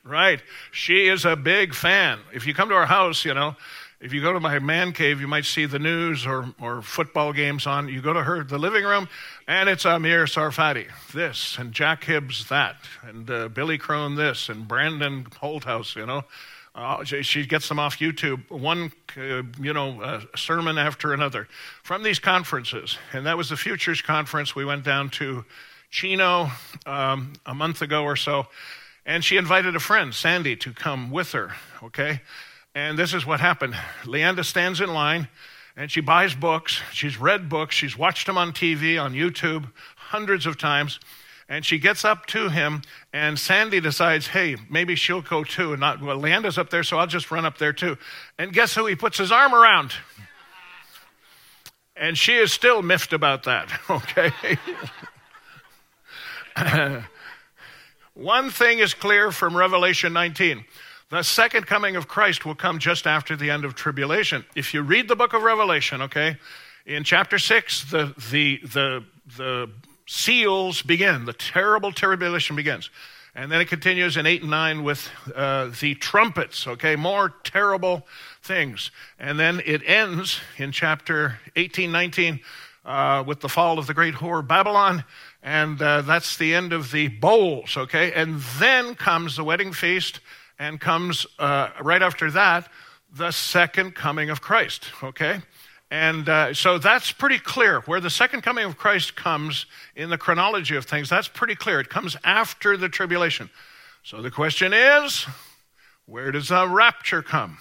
[0.04, 0.42] Right.
[0.72, 2.18] She is a big fan.
[2.34, 3.56] If you come to our house, you know,
[3.98, 7.32] if you go to my man cave, you might see the news or, or football
[7.32, 7.88] games on.
[7.88, 9.08] You go to her, the living room,
[9.48, 14.68] and it's Amir Tsarfati, this, and Jack Hibbs, that, and uh, Billy Crone, this, and
[14.68, 16.24] Brandon Holthaus, you know.
[16.74, 21.48] Uh, she gets them off YouTube, one, uh, you know, uh, sermon after another
[21.82, 22.98] from these conferences.
[23.14, 24.54] And that was the Futures Conference.
[24.54, 25.46] We went down to
[25.94, 26.50] Chino
[26.86, 28.48] um, a month ago or so,
[29.06, 31.52] and she invited a friend, Sandy, to come with her,
[31.84, 32.20] okay?
[32.74, 35.28] And this is what happened Leanda stands in line
[35.76, 36.80] and she buys books.
[36.92, 37.76] She's read books.
[37.76, 40.98] She's watched them on TV, on YouTube, hundreds of times.
[41.48, 42.80] And she gets up to him,
[43.12, 45.72] and Sandy decides, hey, maybe she'll go too.
[45.72, 47.98] And not, well, Leanda's up there, so I'll just run up there too.
[48.38, 49.92] And guess who he puts his arm around?
[51.94, 54.32] And she is still miffed about that, okay?
[58.14, 60.64] One thing is clear from Revelation 19
[61.10, 64.44] the second coming of Christ will come just after the end of tribulation.
[64.56, 66.38] If you read the book of Revelation, okay,
[66.86, 69.04] in chapter 6, the, the, the,
[69.36, 69.70] the
[70.06, 72.90] seals begin, the terrible tribulation begins.
[73.36, 78.06] And then it continues in 8 and 9 with uh, the trumpets, okay, more terrible
[78.42, 78.90] things.
[79.18, 82.40] And then it ends in chapter 18, 19
[82.84, 85.04] uh, with the fall of the great whore Babylon.
[85.44, 88.12] And uh, that's the end of the bowls, okay?
[88.12, 90.20] And then comes the wedding feast
[90.58, 92.68] and comes uh, right after that
[93.14, 95.40] the second coming of Christ, okay?
[95.90, 97.80] And uh, so that's pretty clear.
[97.82, 101.78] Where the second coming of Christ comes in the chronology of things, that's pretty clear.
[101.78, 103.50] It comes after the tribulation.
[104.02, 105.26] So the question is
[106.06, 107.58] where does the rapture come?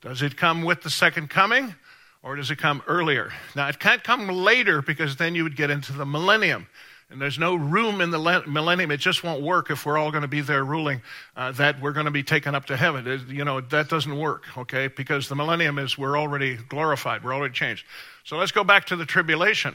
[0.00, 1.74] Does it come with the second coming
[2.22, 3.32] or does it come earlier?
[3.54, 6.66] Now, it can't come later because then you would get into the millennium
[7.10, 8.90] and there's no room in the millennium.
[8.90, 11.00] It just won't work if we're all going to be there ruling
[11.36, 13.06] uh, that we're going to be taken up to heaven.
[13.06, 14.88] It, you know, that doesn't work, okay?
[14.88, 17.86] Because the millennium is we're already glorified, we're already changed.
[18.24, 19.74] So let's go back to the tribulation.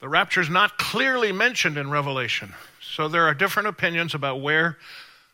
[0.00, 2.54] The rapture is not clearly mentioned in Revelation.
[2.80, 4.78] So there are different opinions about where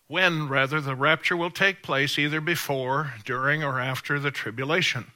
[0.08, 5.06] when rather the rapture will take place, either before, during, or after the tribulation.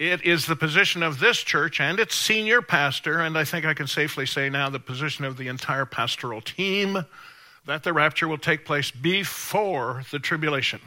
[0.00, 3.74] It is the position of this church and its senior pastor, and I think I
[3.74, 7.04] can safely say now the position of the entire pastoral team,
[7.66, 10.80] that the rapture will take place before the tribulation.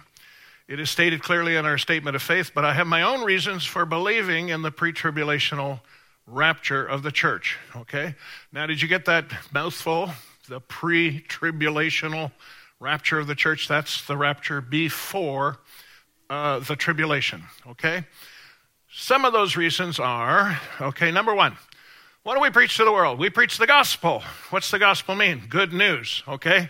[0.67, 3.65] It is stated clearly in our statement of faith, but I have my own reasons
[3.65, 5.81] for believing in the pre tribulational
[6.25, 7.59] rapture of the church.
[7.75, 8.15] Okay?
[8.51, 10.09] Now, did you get that mouthful?
[10.49, 12.31] The pre tribulational
[12.79, 13.67] rapture of the church?
[13.67, 15.59] That's the rapture before
[16.31, 17.43] uh, the tribulation.
[17.67, 18.05] Okay?
[18.95, 21.57] Some of those reasons are okay, number one,
[22.21, 23.17] what do we preach to the world?
[23.17, 24.21] We preach the gospel.
[24.51, 25.41] What's the gospel mean?
[25.49, 26.69] Good news, okay?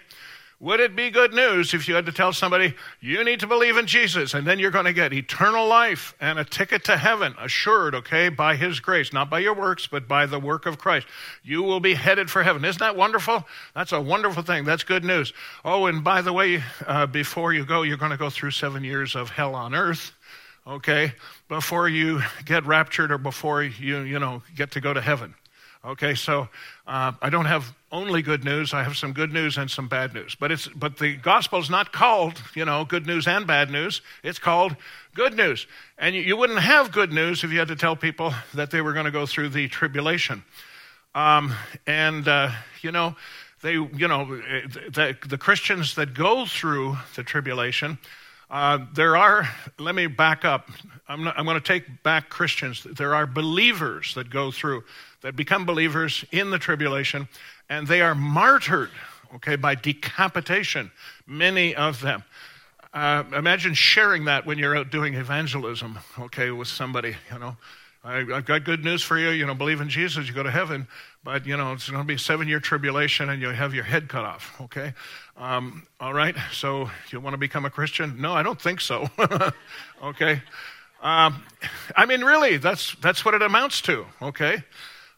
[0.61, 3.75] Would it be good news if you had to tell somebody, you need to believe
[3.75, 7.35] in Jesus, and then you're going to get eternal life and a ticket to heaven,
[7.37, 11.07] assured, okay, by His grace, not by your works, but by the work of Christ?
[11.43, 12.63] You will be headed for heaven.
[12.63, 13.43] Isn't that wonderful?
[13.75, 14.63] That's a wonderful thing.
[14.63, 15.33] That's good news.
[15.65, 18.85] Oh, and by the way, uh, before you go, you're going to go through seven
[18.85, 20.13] years of hell on earth
[20.65, 21.13] okay,
[21.47, 25.35] before you get raptured or before you, you know, get to go to heaven.
[25.85, 26.47] Okay, so
[26.87, 28.73] uh, I don't have only good news.
[28.73, 30.33] I have some good news and some bad news.
[30.33, 34.01] But it's but the gospel is not called, you know, good news and bad news.
[34.23, 34.77] It's called
[35.13, 35.67] good news.
[35.97, 38.79] And you, you wouldn't have good news if you had to tell people that they
[38.79, 40.43] were going to go through the tribulation.
[41.13, 41.53] Um,
[41.85, 43.17] and uh, you know,
[43.61, 47.97] they, you know, the, the Christians that go through the tribulation
[48.53, 50.69] uh, there are, let me back up.
[51.07, 52.83] I'm, not, I'm going to take back Christians.
[52.83, 54.83] There are believers that go through,
[55.21, 57.27] that become believers in the tribulation,
[57.67, 58.91] and they are martyred,
[59.33, 60.91] okay, by decapitation,
[61.25, 62.23] many of them.
[62.93, 67.57] Uh, imagine sharing that when you're out doing evangelism, okay, with somebody, you know.
[68.05, 69.29] I, have got good news for you.
[69.29, 70.87] You know, believe in Jesus, you go to heaven.
[71.23, 74.09] But, you know, it's going to be seven year tribulation and you'll have your head
[74.09, 74.93] cut off, okay?
[75.37, 78.19] Um, all right, so you want to become a Christian?
[78.19, 79.09] No, I don't think so,
[80.03, 80.41] okay?
[81.01, 81.43] Um,
[81.95, 84.63] I mean, really, that's, that's what it amounts to, okay?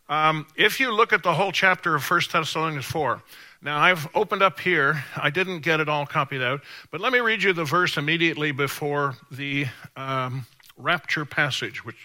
[0.07, 3.21] Um, if you look at the whole chapter of 1 Thessalonians 4,
[3.63, 7.19] now I've opened up here, I didn't get it all copied out, but let me
[7.19, 9.65] read you the verse immediately before the
[9.97, 10.45] um,
[10.77, 11.97] rapture passage, which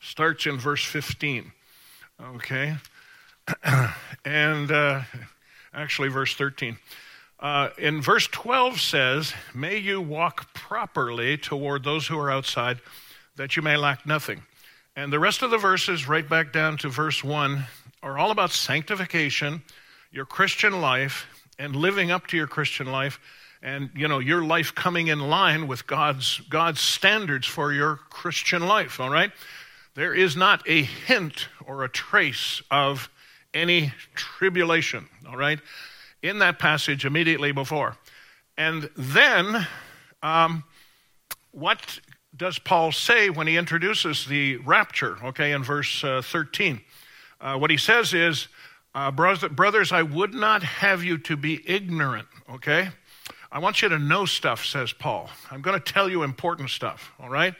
[0.00, 1.52] starts in verse 15.
[2.36, 2.76] Okay?
[4.24, 5.02] and uh,
[5.72, 6.78] actually, verse 13.
[7.40, 12.80] Uh, in verse 12 says, May you walk properly toward those who are outside,
[13.36, 14.42] that you may lack nothing.
[14.96, 17.64] And the rest of the verses, right back down to verse 1,
[18.02, 19.62] are all about sanctification,
[20.12, 21.26] your Christian life,
[21.58, 23.18] and living up to your Christian life,
[23.62, 28.66] and you know your life coming in line with God's God's standards for your Christian
[28.66, 29.00] life.
[29.00, 29.32] All right,
[29.94, 33.08] there is not a hint or a trace of
[33.54, 35.60] any tribulation, all right,
[36.22, 37.96] in that passage immediately before.
[38.56, 39.66] And then,
[40.22, 40.64] um,
[41.52, 42.00] what
[42.36, 46.80] does Paul say when he introduces the rapture, okay, in verse uh, 13?
[47.40, 48.48] Uh, what he says is,
[48.94, 52.90] uh, brothers, I would not have you to be ignorant, okay?
[53.50, 55.30] I want you to know stuff, says Paul.
[55.50, 57.54] I'm going to tell you important stuff, all right?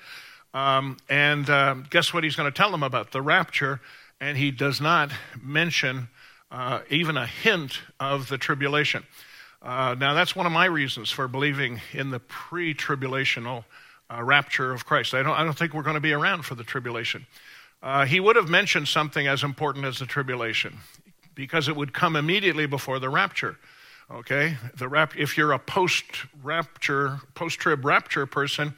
[0.52, 3.10] Um, and uh, guess what he's going to tell them about?
[3.10, 3.80] The rapture.
[4.24, 5.10] And he does not
[5.42, 6.08] mention
[6.50, 9.04] uh, even a hint of the tribulation.
[9.60, 13.64] Uh, now, that's one of my reasons for believing in the pre tribulational
[14.10, 15.12] uh, rapture of Christ.
[15.12, 17.26] I don't, I don't think we're going to be around for the tribulation.
[17.82, 20.78] Uh, he would have mentioned something as important as the tribulation
[21.34, 23.58] because it would come immediately before the rapture.
[24.10, 24.56] Okay?
[24.74, 26.04] The rap- if you're a post
[26.42, 28.72] rapture, post trib rapture person,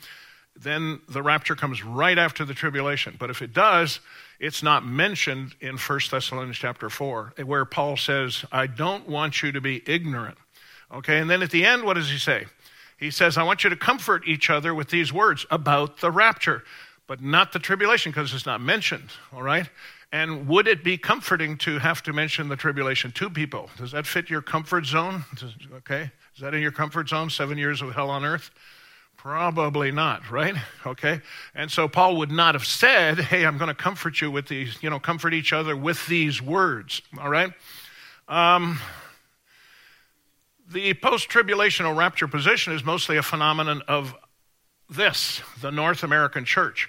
[0.59, 3.17] then the rapture comes right after the tribulation.
[3.19, 4.01] But if it does,
[4.41, 9.53] it's not mentioned in 1 Thessalonians chapter 4, where Paul says, I don't want you
[9.53, 10.39] to be ignorant.
[10.93, 12.47] Okay, and then at the end, what does he say?
[12.99, 16.63] He says, I want you to comfort each other with these words about the rapture,
[17.07, 19.11] but not the tribulation because it's not mentioned.
[19.35, 19.69] All right?
[20.13, 23.69] And would it be comforting to have to mention the tribulation to people?
[23.77, 25.25] Does that fit your comfort zone?
[25.75, 26.11] Okay?
[26.35, 27.29] Is that in your comfort zone?
[27.29, 28.51] Seven years of hell on earth?
[29.17, 30.55] Probably not, right?
[30.87, 31.21] Okay.
[31.53, 34.81] And so Paul would not have said, Hey, I'm going to comfort you with these,
[34.85, 37.53] you know, comfort each other with these words, all right?
[38.29, 38.79] Um,
[40.71, 44.15] the post tribulational rapture position is mostly a phenomenon of
[44.89, 46.89] this, the North American church.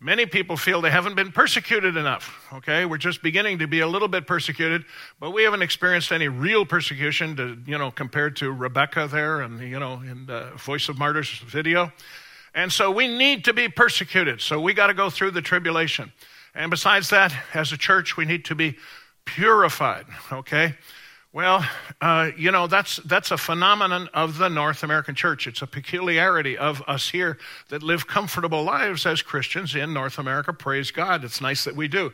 [0.00, 2.46] Many people feel they haven't been persecuted enough.
[2.52, 4.84] Okay, we're just beginning to be a little bit persecuted,
[5.18, 9.60] but we haven't experienced any real persecution to, you know, compared to Rebecca there and,
[9.60, 11.92] you know, in the Voice of Martyrs video.
[12.54, 14.40] And so we need to be persecuted.
[14.40, 16.12] So we got to go through the tribulation.
[16.54, 18.76] And besides that, as a church, we need to be
[19.24, 20.06] purified.
[20.30, 20.76] Okay?
[21.38, 21.64] Well,
[22.00, 25.46] uh, you know, that's, that's a phenomenon of the North American church.
[25.46, 30.52] It's a peculiarity of us here that live comfortable lives as Christians in North America.
[30.52, 31.22] Praise God.
[31.22, 32.12] It's nice that we do.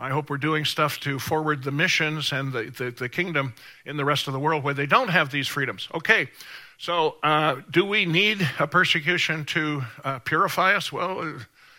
[0.00, 3.54] I hope we're doing stuff to forward the missions and the, the, the kingdom
[3.86, 5.86] in the rest of the world where they don't have these freedoms.
[5.94, 6.28] Okay,
[6.76, 10.90] so uh, do we need a persecution to uh, purify us?
[10.90, 11.36] Well,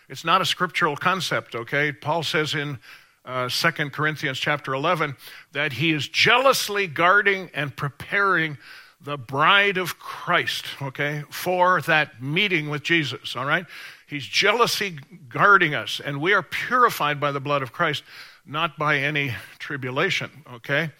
[0.07, 1.91] it's not a scriptural concept, okay?
[1.91, 2.79] Paul says in
[3.25, 5.15] uh, 2 Corinthians chapter 11
[5.51, 8.57] that he is jealously guarding and preparing
[9.01, 13.65] the bride of Christ, okay, for that meeting with Jesus, all right?
[14.07, 14.99] He's jealously
[15.29, 18.03] guarding us, and we are purified by the blood of Christ,
[18.45, 20.91] not by any tribulation, okay?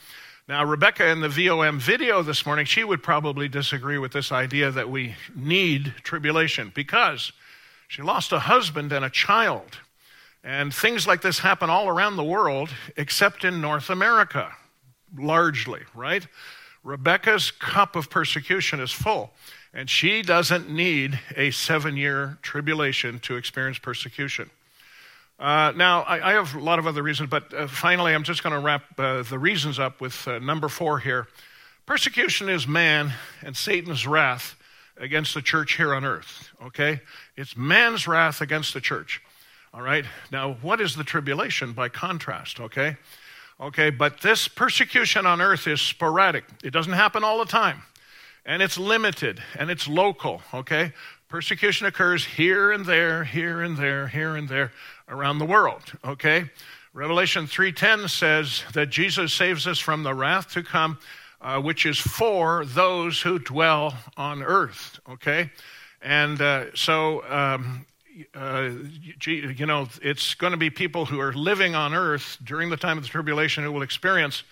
[0.48, 4.70] Now, Rebecca in the VOM video this morning, she would probably disagree with this idea
[4.70, 7.32] that we need tribulation because
[7.88, 9.80] she lost a husband and a child.
[10.46, 14.54] And things like this happen all around the world, except in North America,
[15.18, 16.28] largely, right?
[16.84, 19.34] Rebecca's cup of persecution is full,
[19.74, 24.52] and she doesn't need a seven year tribulation to experience persecution.
[25.40, 28.44] Uh, now, I, I, have a lot of other reasons, but uh, finally, I'm just
[28.44, 31.28] going to wrap uh, the reasons up with uh, number four here.
[31.88, 34.56] Persecution is man and Satan's wrath
[34.96, 37.02] against the church here on earth, okay?
[37.36, 39.22] It's man's wrath against the church.
[39.76, 40.06] All right?
[40.32, 42.62] Now, what is the tribulation by contrast?
[42.62, 42.96] Okay?
[43.60, 46.46] Okay, but this persecution on earth is sporadic.
[46.64, 47.84] It doesn't happen all the time.
[48.46, 50.94] And it's limited and it's local, okay?
[51.28, 54.72] Persecution occurs here and there, here and there, here and there
[55.10, 56.50] around the world, okay?
[56.94, 61.00] Revelation 3:10 says that Jesus saves us from the wrath to come,
[61.42, 65.50] uh, which is for those who dwell on earth, okay?
[66.02, 67.86] And uh, so um,
[68.34, 68.70] uh,
[69.26, 72.98] you know, it's going to be people who are living on earth during the time
[72.98, 74.44] of the tribulation who will experience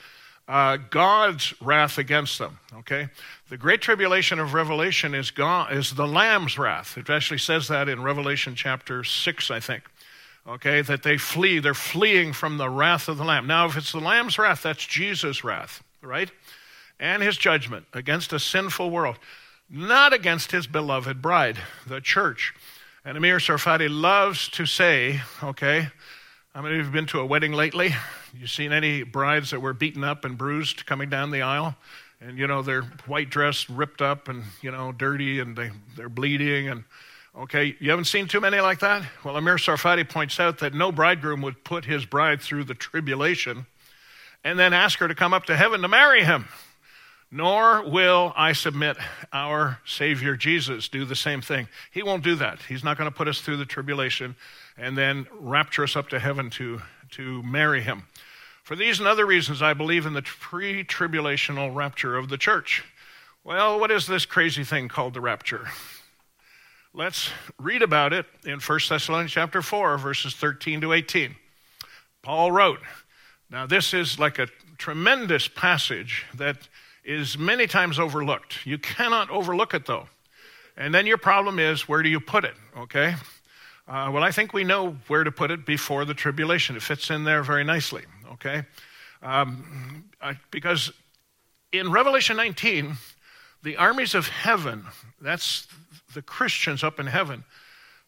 [0.48, 2.60] uh, God's wrath against them.
[2.80, 3.08] Okay?
[3.50, 6.98] The great tribulation of Revelation is, God, is the Lamb's wrath.
[6.98, 9.84] It actually says that in Revelation chapter 6, I think.
[10.46, 10.82] Okay?
[10.82, 11.60] That they flee.
[11.60, 13.48] They're fleeing from the wrath of the Lamb.
[13.48, 16.30] Now, if it's the Lamb's wrath, that's Jesus' wrath, right?
[17.00, 19.18] And his judgment against a sinful world,
[19.70, 21.58] not against his beloved bride,
[21.88, 22.54] the church.
[23.06, 25.90] And Amir Tsarfati loves to say, okay,
[26.54, 27.94] how many of you have been to a wedding lately?
[28.34, 31.76] You seen any brides that were beaten up and bruised coming down the aisle?
[32.22, 36.08] And, you know, their white dress ripped up and, you know, dirty and they, they're
[36.08, 36.70] bleeding.
[36.70, 36.86] And,
[37.38, 39.06] okay, you haven't seen too many like that?
[39.26, 43.66] Well, Amir Tsarfati points out that no bridegroom would put his bride through the tribulation
[44.46, 46.48] and then ask her to come up to heaven to marry him
[47.34, 48.96] nor will I submit
[49.34, 51.68] our Savior Jesus do the same thing.
[51.92, 52.60] He won't do that.
[52.70, 54.36] He's not going to put us through the tribulation
[54.78, 56.80] and then rapture us up to heaven to,
[57.12, 58.04] to marry him.
[58.64, 62.84] For these and other reasons, I believe in the pre tribulational rapture of the church.
[63.44, 65.68] Well, what is this crazy thing called the rapture?
[66.94, 71.36] Let's read about it in 1 Thessalonians chapter 4, verses 13 to 18.
[72.22, 72.80] Paul wrote,
[73.50, 76.68] Now, this is like a tremendous passage that
[77.04, 78.66] is many times overlooked.
[78.66, 80.08] You cannot overlook it, though.
[80.78, 83.16] And then your problem is where do you put it, okay?
[83.88, 86.76] Uh, well, I think we know where to put it before the tribulation.
[86.76, 88.64] It fits in there very nicely, okay?
[89.22, 90.92] Um, I, because
[91.72, 92.96] in Revelation 19,
[93.64, 94.86] the armies of heaven,
[95.22, 95.68] that's
[96.14, 97.44] the Christians up in heaven,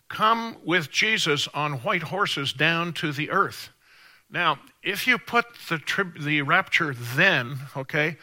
[0.08, 3.70] come with Jesus on white horses down to the earth.
[4.30, 8.18] Now, if you put the, tri- the rapture then, okay,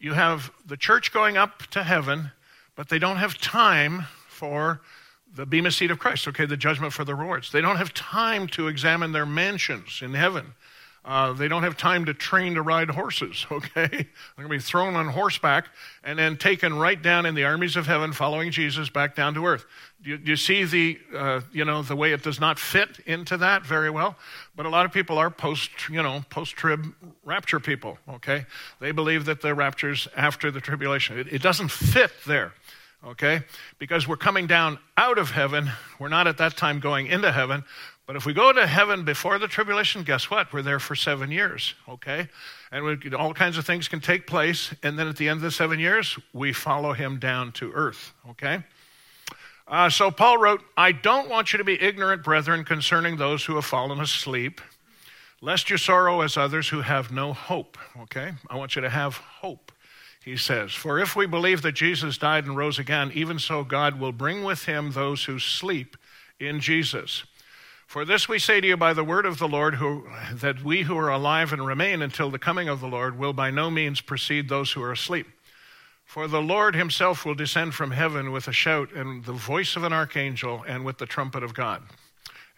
[0.00, 2.30] you have the church going up to heaven,
[2.76, 4.80] but they don't have time for
[5.34, 7.52] the Bema seat of Christ, okay, the judgment for the rewards.
[7.52, 10.54] They don't have time to examine their mansions in heaven.
[11.04, 13.88] Uh, they don't have time to train to ride horses, okay?
[13.88, 15.66] They're going to be thrown on horseback
[16.04, 19.46] and then taken right down in the armies of heaven, following Jesus back down to
[19.46, 19.64] earth.
[20.02, 23.36] Do you, you see the, uh, you know, the way it does not fit into
[23.38, 24.16] that very well?
[24.54, 26.94] But a lot of people are post, you know, post-trib
[27.24, 28.46] rapture people, okay?
[28.80, 31.18] They believe that the rapture's after the tribulation.
[31.18, 32.52] It, it doesn't fit there
[33.06, 33.42] okay?
[33.78, 35.70] Because we're coming down out of heaven.
[35.98, 37.64] We're not at that time going into heaven.
[38.08, 40.50] But if we go to heaven before the tribulation, guess what?
[40.50, 42.26] We're there for seven years, okay?
[42.72, 44.72] And we, all kinds of things can take place.
[44.82, 48.14] And then at the end of the seven years, we follow him down to earth,
[48.30, 48.64] okay?
[49.68, 53.56] Uh, so Paul wrote, I don't want you to be ignorant, brethren, concerning those who
[53.56, 54.62] have fallen asleep,
[55.42, 58.32] lest you sorrow as others who have no hope, okay?
[58.48, 59.70] I want you to have hope
[60.24, 60.72] he says.
[60.72, 64.44] For if we believe that Jesus died and rose again, even so God will bring
[64.44, 65.96] with him those who sleep
[66.40, 67.24] in Jesus.
[67.88, 70.82] For this we say to you by the word of the Lord, who, that we
[70.82, 74.02] who are alive and remain until the coming of the Lord will by no means
[74.02, 75.26] precede those who are asleep.
[76.04, 79.84] For the Lord himself will descend from heaven with a shout and the voice of
[79.84, 81.82] an archangel and with the trumpet of God.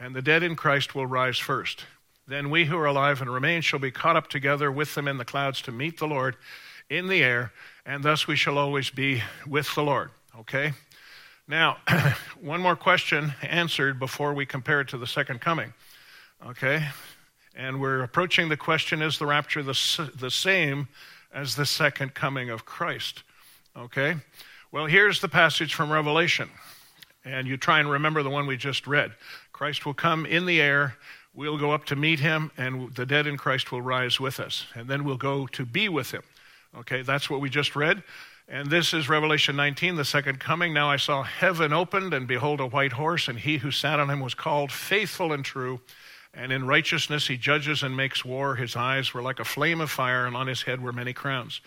[0.01, 1.85] And the dead in Christ will rise first.
[2.27, 5.19] Then we who are alive and remain shall be caught up together with them in
[5.19, 6.39] the clouds to meet the Lord
[6.89, 7.53] in the air,
[7.87, 10.11] and thus we shall always be with the Lord.
[10.41, 10.73] Okay?
[11.51, 11.79] Now,
[12.41, 15.75] one more question answered before we compare it to the second coming.
[16.47, 16.87] Okay?
[17.57, 20.87] And we're approaching the question is the rapture the, the same
[21.35, 23.25] as the second coming of Christ?
[23.77, 24.15] Okay?
[24.71, 26.49] Well, here's the passage from Revelation.
[27.25, 29.11] And you try and remember the one we just read.
[29.53, 30.95] Christ will come in the air.
[31.35, 34.67] We'll go up to meet him, and the dead in Christ will rise with us.
[34.77, 36.23] And then we'll go to be with him.
[36.79, 38.05] Okay, that's what we just read.
[38.53, 40.75] And this is Revelation 19, the second coming.
[40.75, 44.11] Now I saw heaven opened, and behold, a white horse, and he who sat on
[44.11, 45.81] him was called Faithful and True.
[46.35, 48.57] And in righteousness he judges and makes war.
[48.57, 51.61] His eyes were like a flame of fire, and on his head were many crowns.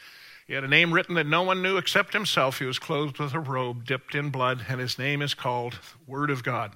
[0.45, 2.59] He had a name written that no one knew except himself.
[2.59, 6.29] He was clothed with a robe dipped in blood, and his name is called Word
[6.29, 6.73] of God.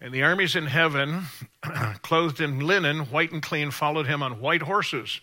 [0.00, 1.24] And the armies in heaven,
[2.00, 5.20] clothed in linen, white and clean, followed him on white horses.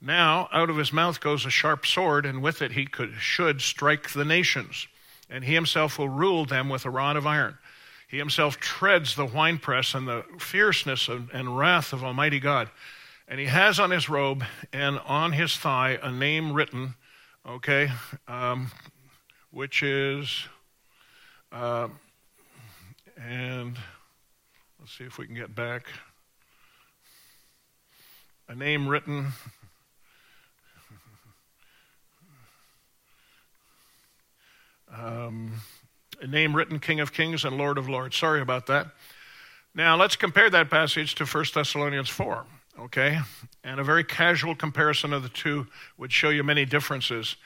[0.00, 3.60] Now, out of his mouth goes a sharp sword, and with it he could, should
[3.60, 4.88] strike the nations.
[5.28, 7.58] And he himself will rule them with a rod of iron.
[8.08, 12.70] He himself treads the winepress and the fierceness and wrath of Almighty God.
[13.28, 14.42] And he has on his robe
[14.72, 16.94] and on his thigh a name written,
[17.46, 17.90] okay,
[18.26, 18.72] um,
[19.52, 20.48] which is,
[21.52, 21.88] uh,
[23.16, 23.76] and
[24.80, 25.86] let's see if we can get back.
[28.48, 29.28] A name written
[34.96, 35.52] um,
[36.20, 38.16] a name written King of Kings and Lord of Lords.
[38.16, 38.88] Sorry about that.
[39.74, 42.44] Now, let's compare that passage to 1 Thessalonians 4,
[42.80, 43.20] okay?
[43.62, 47.36] And a very casual comparison of the two would show you many differences.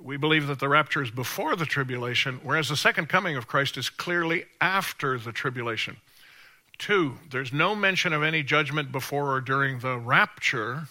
[0.00, 3.76] We believe that the rapture is before the tribulation, whereas the second coming of Christ
[3.76, 5.98] is clearly after the tribulation.
[6.78, 10.88] Two, there's no mention of any judgment before or during the rapture,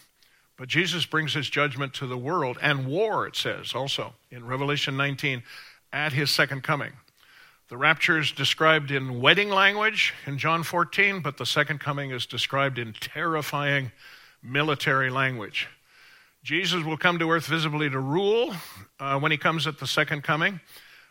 [0.55, 4.95] but Jesus brings his judgment to the world and war, it says also in Revelation
[4.95, 5.43] 19
[5.91, 6.93] at his second coming.
[7.69, 12.25] The rapture is described in wedding language in John 14, but the second coming is
[12.25, 13.91] described in terrifying
[14.41, 15.67] military language.
[16.43, 18.55] Jesus will come to earth visibly to rule
[18.99, 20.59] uh, when he comes at the second coming.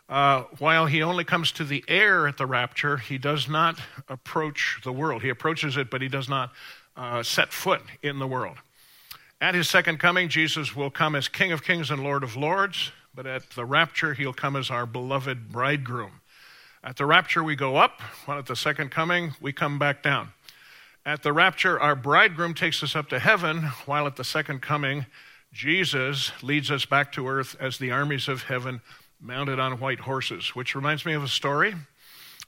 [0.09, 4.81] Uh, while he only comes to the air at the rapture, he does not approach
[4.83, 5.23] the world.
[5.23, 6.53] He approaches it, but he does not
[6.97, 8.57] uh, set foot in the world.
[9.41, 12.91] At his second coming, Jesus will come as King of Kings and Lord of Lords.
[13.19, 16.21] But at the rapture, he'll come as our beloved bridegroom.
[16.85, 20.29] At the rapture, we go up, while at the second coming, we come back down.
[21.05, 25.05] At the rapture, our bridegroom takes us up to heaven, while at the second coming,
[25.53, 28.83] Jesus leads us back to earth as the armies of heaven
[29.21, 31.75] mounted on white horses, which reminds me of a story.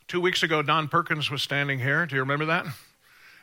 [0.06, 2.06] Two weeks ago, Don Perkins was standing here.
[2.06, 2.66] Do you remember that?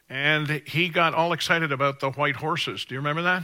[0.09, 2.85] And he got all excited about the white horses.
[2.85, 3.43] Do you remember that?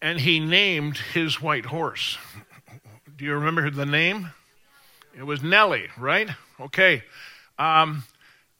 [0.00, 2.18] And he named his white horse.
[3.16, 4.30] Do you remember the name?
[5.16, 6.28] It was Nellie, right?
[6.60, 7.02] Okay.
[7.58, 8.04] Um,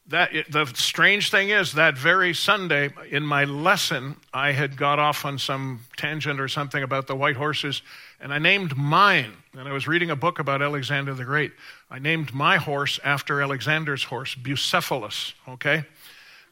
[0.09, 5.25] that the strange thing is that very Sunday in my lesson, I had got off
[5.25, 7.83] on some tangent or something about the white horses,
[8.21, 9.33] and I named mine.
[9.59, 11.53] And I was reading a book about Alexander the Great.
[11.91, 15.35] I named my horse after Alexander's horse, Bucephalus.
[15.49, 15.85] Okay,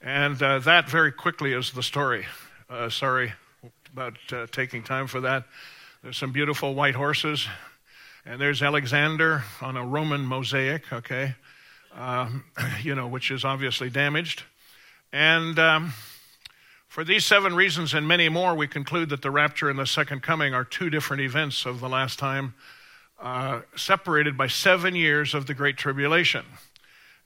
[0.02, 2.26] and uh, that very quickly is the story.
[2.68, 3.34] Uh, sorry,
[3.94, 5.44] about uh, taking time for that.
[6.02, 7.46] There's some beautiful white horses,
[8.26, 11.36] and there's Alexander on a Roman mosaic, okay,
[11.94, 12.42] um,
[12.82, 14.42] you know, which is obviously damaged.
[15.12, 15.92] And um,
[16.88, 20.24] for these seven reasons and many more, we conclude that the rapture and the second
[20.24, 22.54] coming are two different events of the last time,
[23.22, 26.44] uh, separated by seven years of the Great Tribulation.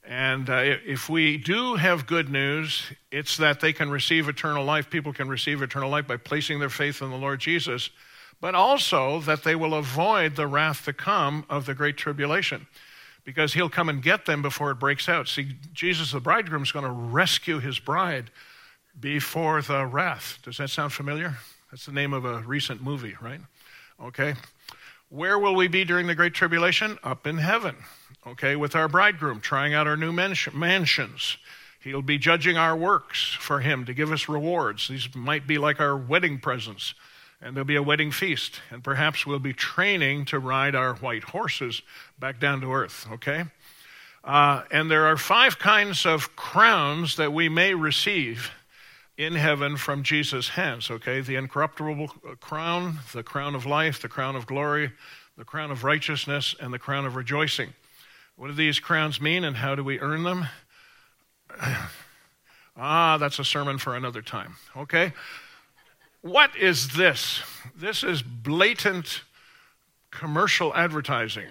[0.09, 2.81] And uh, if we do have good news,
[3.11, 4.89] it's that they can receive eternal life.
[4.89, 7.91] People can receive eternal life by placing their faith in the Lord Jesus,
[8.41, 12.65] but also that they will avoid the wrath to come of the great tribulation
[13.23, 15.27] because he'll come and get them before it breaks out.
[15.27, 18.31] See, Jesus, the bridegroom, is going to rescue his bride
[18.99, 20.39] before the wrath.
[20.41, 21.35] Does that sound familiar?
[21.69, 23.41] That's the name of a recent movie, right?
[24.01, 24.33] Okay.
[25.09, 26.97] Where will we be during the Great Tribulation?
[27.03, 27.75] Up in heaven
[28.25, 31.37] okay, with our bridegroom, trying out our new mansions.
[31.81, 34.87] He'll be judging our works for him to give us rewards.
[34.87, 36.93] These might be like our wedding presents,
[37.41, 38.59] and there'll be a wedding feast.
[38.69, 41.81] And perhaps we'll be training to ride our white horses
[42.19, 43.45] back down to earth, okay?
[44.23, 48.51] Uh, and there are five kinds of crowns that we may receive
[49.17, 51.21] in heaven from Jesus' hands, okay?
[51.21, 52.07] The incorruptible
[52.41, 54.91] crown, the crown of life, the crown of glory,
[55.37, 57.73] the crown of righteousness, and the crown of rejoicing.
[58.39, 60.47] What do these crowns mean and how do we earn them?
[62.77, 65.11] ah, that's a sermon for another time, okay?
[66.21, 67.43] What is this?
[67.75, 69.23] This is blatant
[70.09, 71.49] commercial advertising.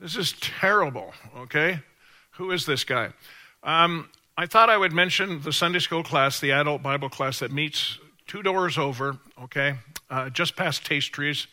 [0.00, 1.80] This is terrible, okay?
[2.36, 3.10] Who is this guy?
[3.62, 4.08] Um,
[4.38, 7.98] I thought I would mention the Sunday school class, the adult Bible class that meets
[8.26, 9.74] two doors over, okay,
[10.08, 11.48] uh, just past Tastries,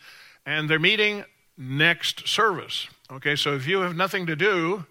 [0.45, 1.25] and they're meeting
[1.57, 3.35] next service, okay?
[3.35, 4.85] So if you have nothing to do,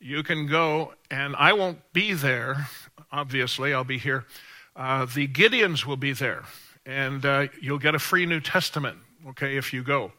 [0.00, 2.68] you can go, and I won't be there,
[3.10, 4.24] obviously, I'll be here.
[4.76, 6.44] Uh, the Gideons will be there,
[6.86, 8.98] and uh, you'll get a free New Testament,
[9.30, 10.12] okay, if you go.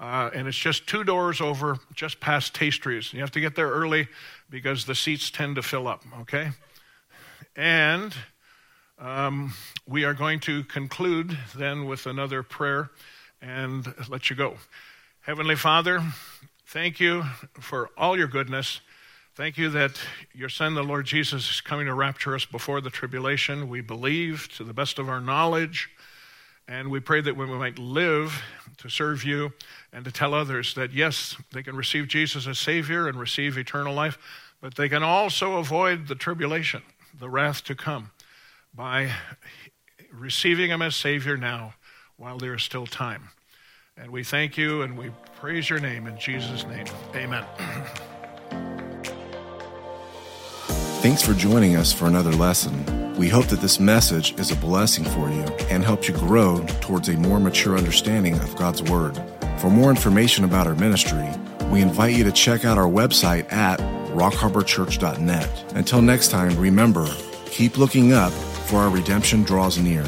[0.00, 3.12] Uh, and it's just two doors over, just past Tastries.
[3.12, 4.08] You have to get there early
[4.48, 6.50] because the seats tend to fill up, okay?
[7.54, 8.14] And
[8.98, 9.52] um,
[9.86, 12.90] we are going to conclude then with another prayer
[13.42, 14.56] and let you go.
[15.20, 16.02] Heavenly Father,
[16.70, 17.24] thank you
[17.58, 18.80] for all your goodness.
[19.34, 20.00] Thank you that
[20.32, 23.68] your Son, the Lord Jesus, is coming to rapture us before the tribulation.
[23.68, 25.90] We believe to the best of our knowledge.
[26.68, 28.40] And we pray that we might live
[28.78, 29.52] to serve you
[29.92, 33.92] and to tell others that, yes, they can receive Jesus as Savior and receive eternal
[33.92, 34.16] life,
[34.60, 36.82] but they can also avoid the tribulation,
[37.18, 38.12] the wrath to come,
[38.72, 39.10] by
[40.12, 41.74] receiving Him as Savior now
[42.16, 43.30] while there is still time.
[43.96, 46.86] And we thank you and we praise your name in Jesus' name.
[47.14, 47.44] Amen.
[51.02, 53.14] Thanks for joining us for another lesson.
[53.16, 57.08] We hope that this message is a blessing for you and helps you grow towards
[57.08, 59.18] a more mature understanding of God's Word.
[59.58, 61.28] For more information about our ministry,
[61.70, 63.78] we invite you to check out our website at
[64.10, 65.74] rockharborchurch.net.
[65.74, 67.06] Until next time, remember,
[67.46, 70.04] keep looking up, for our redemption draws near.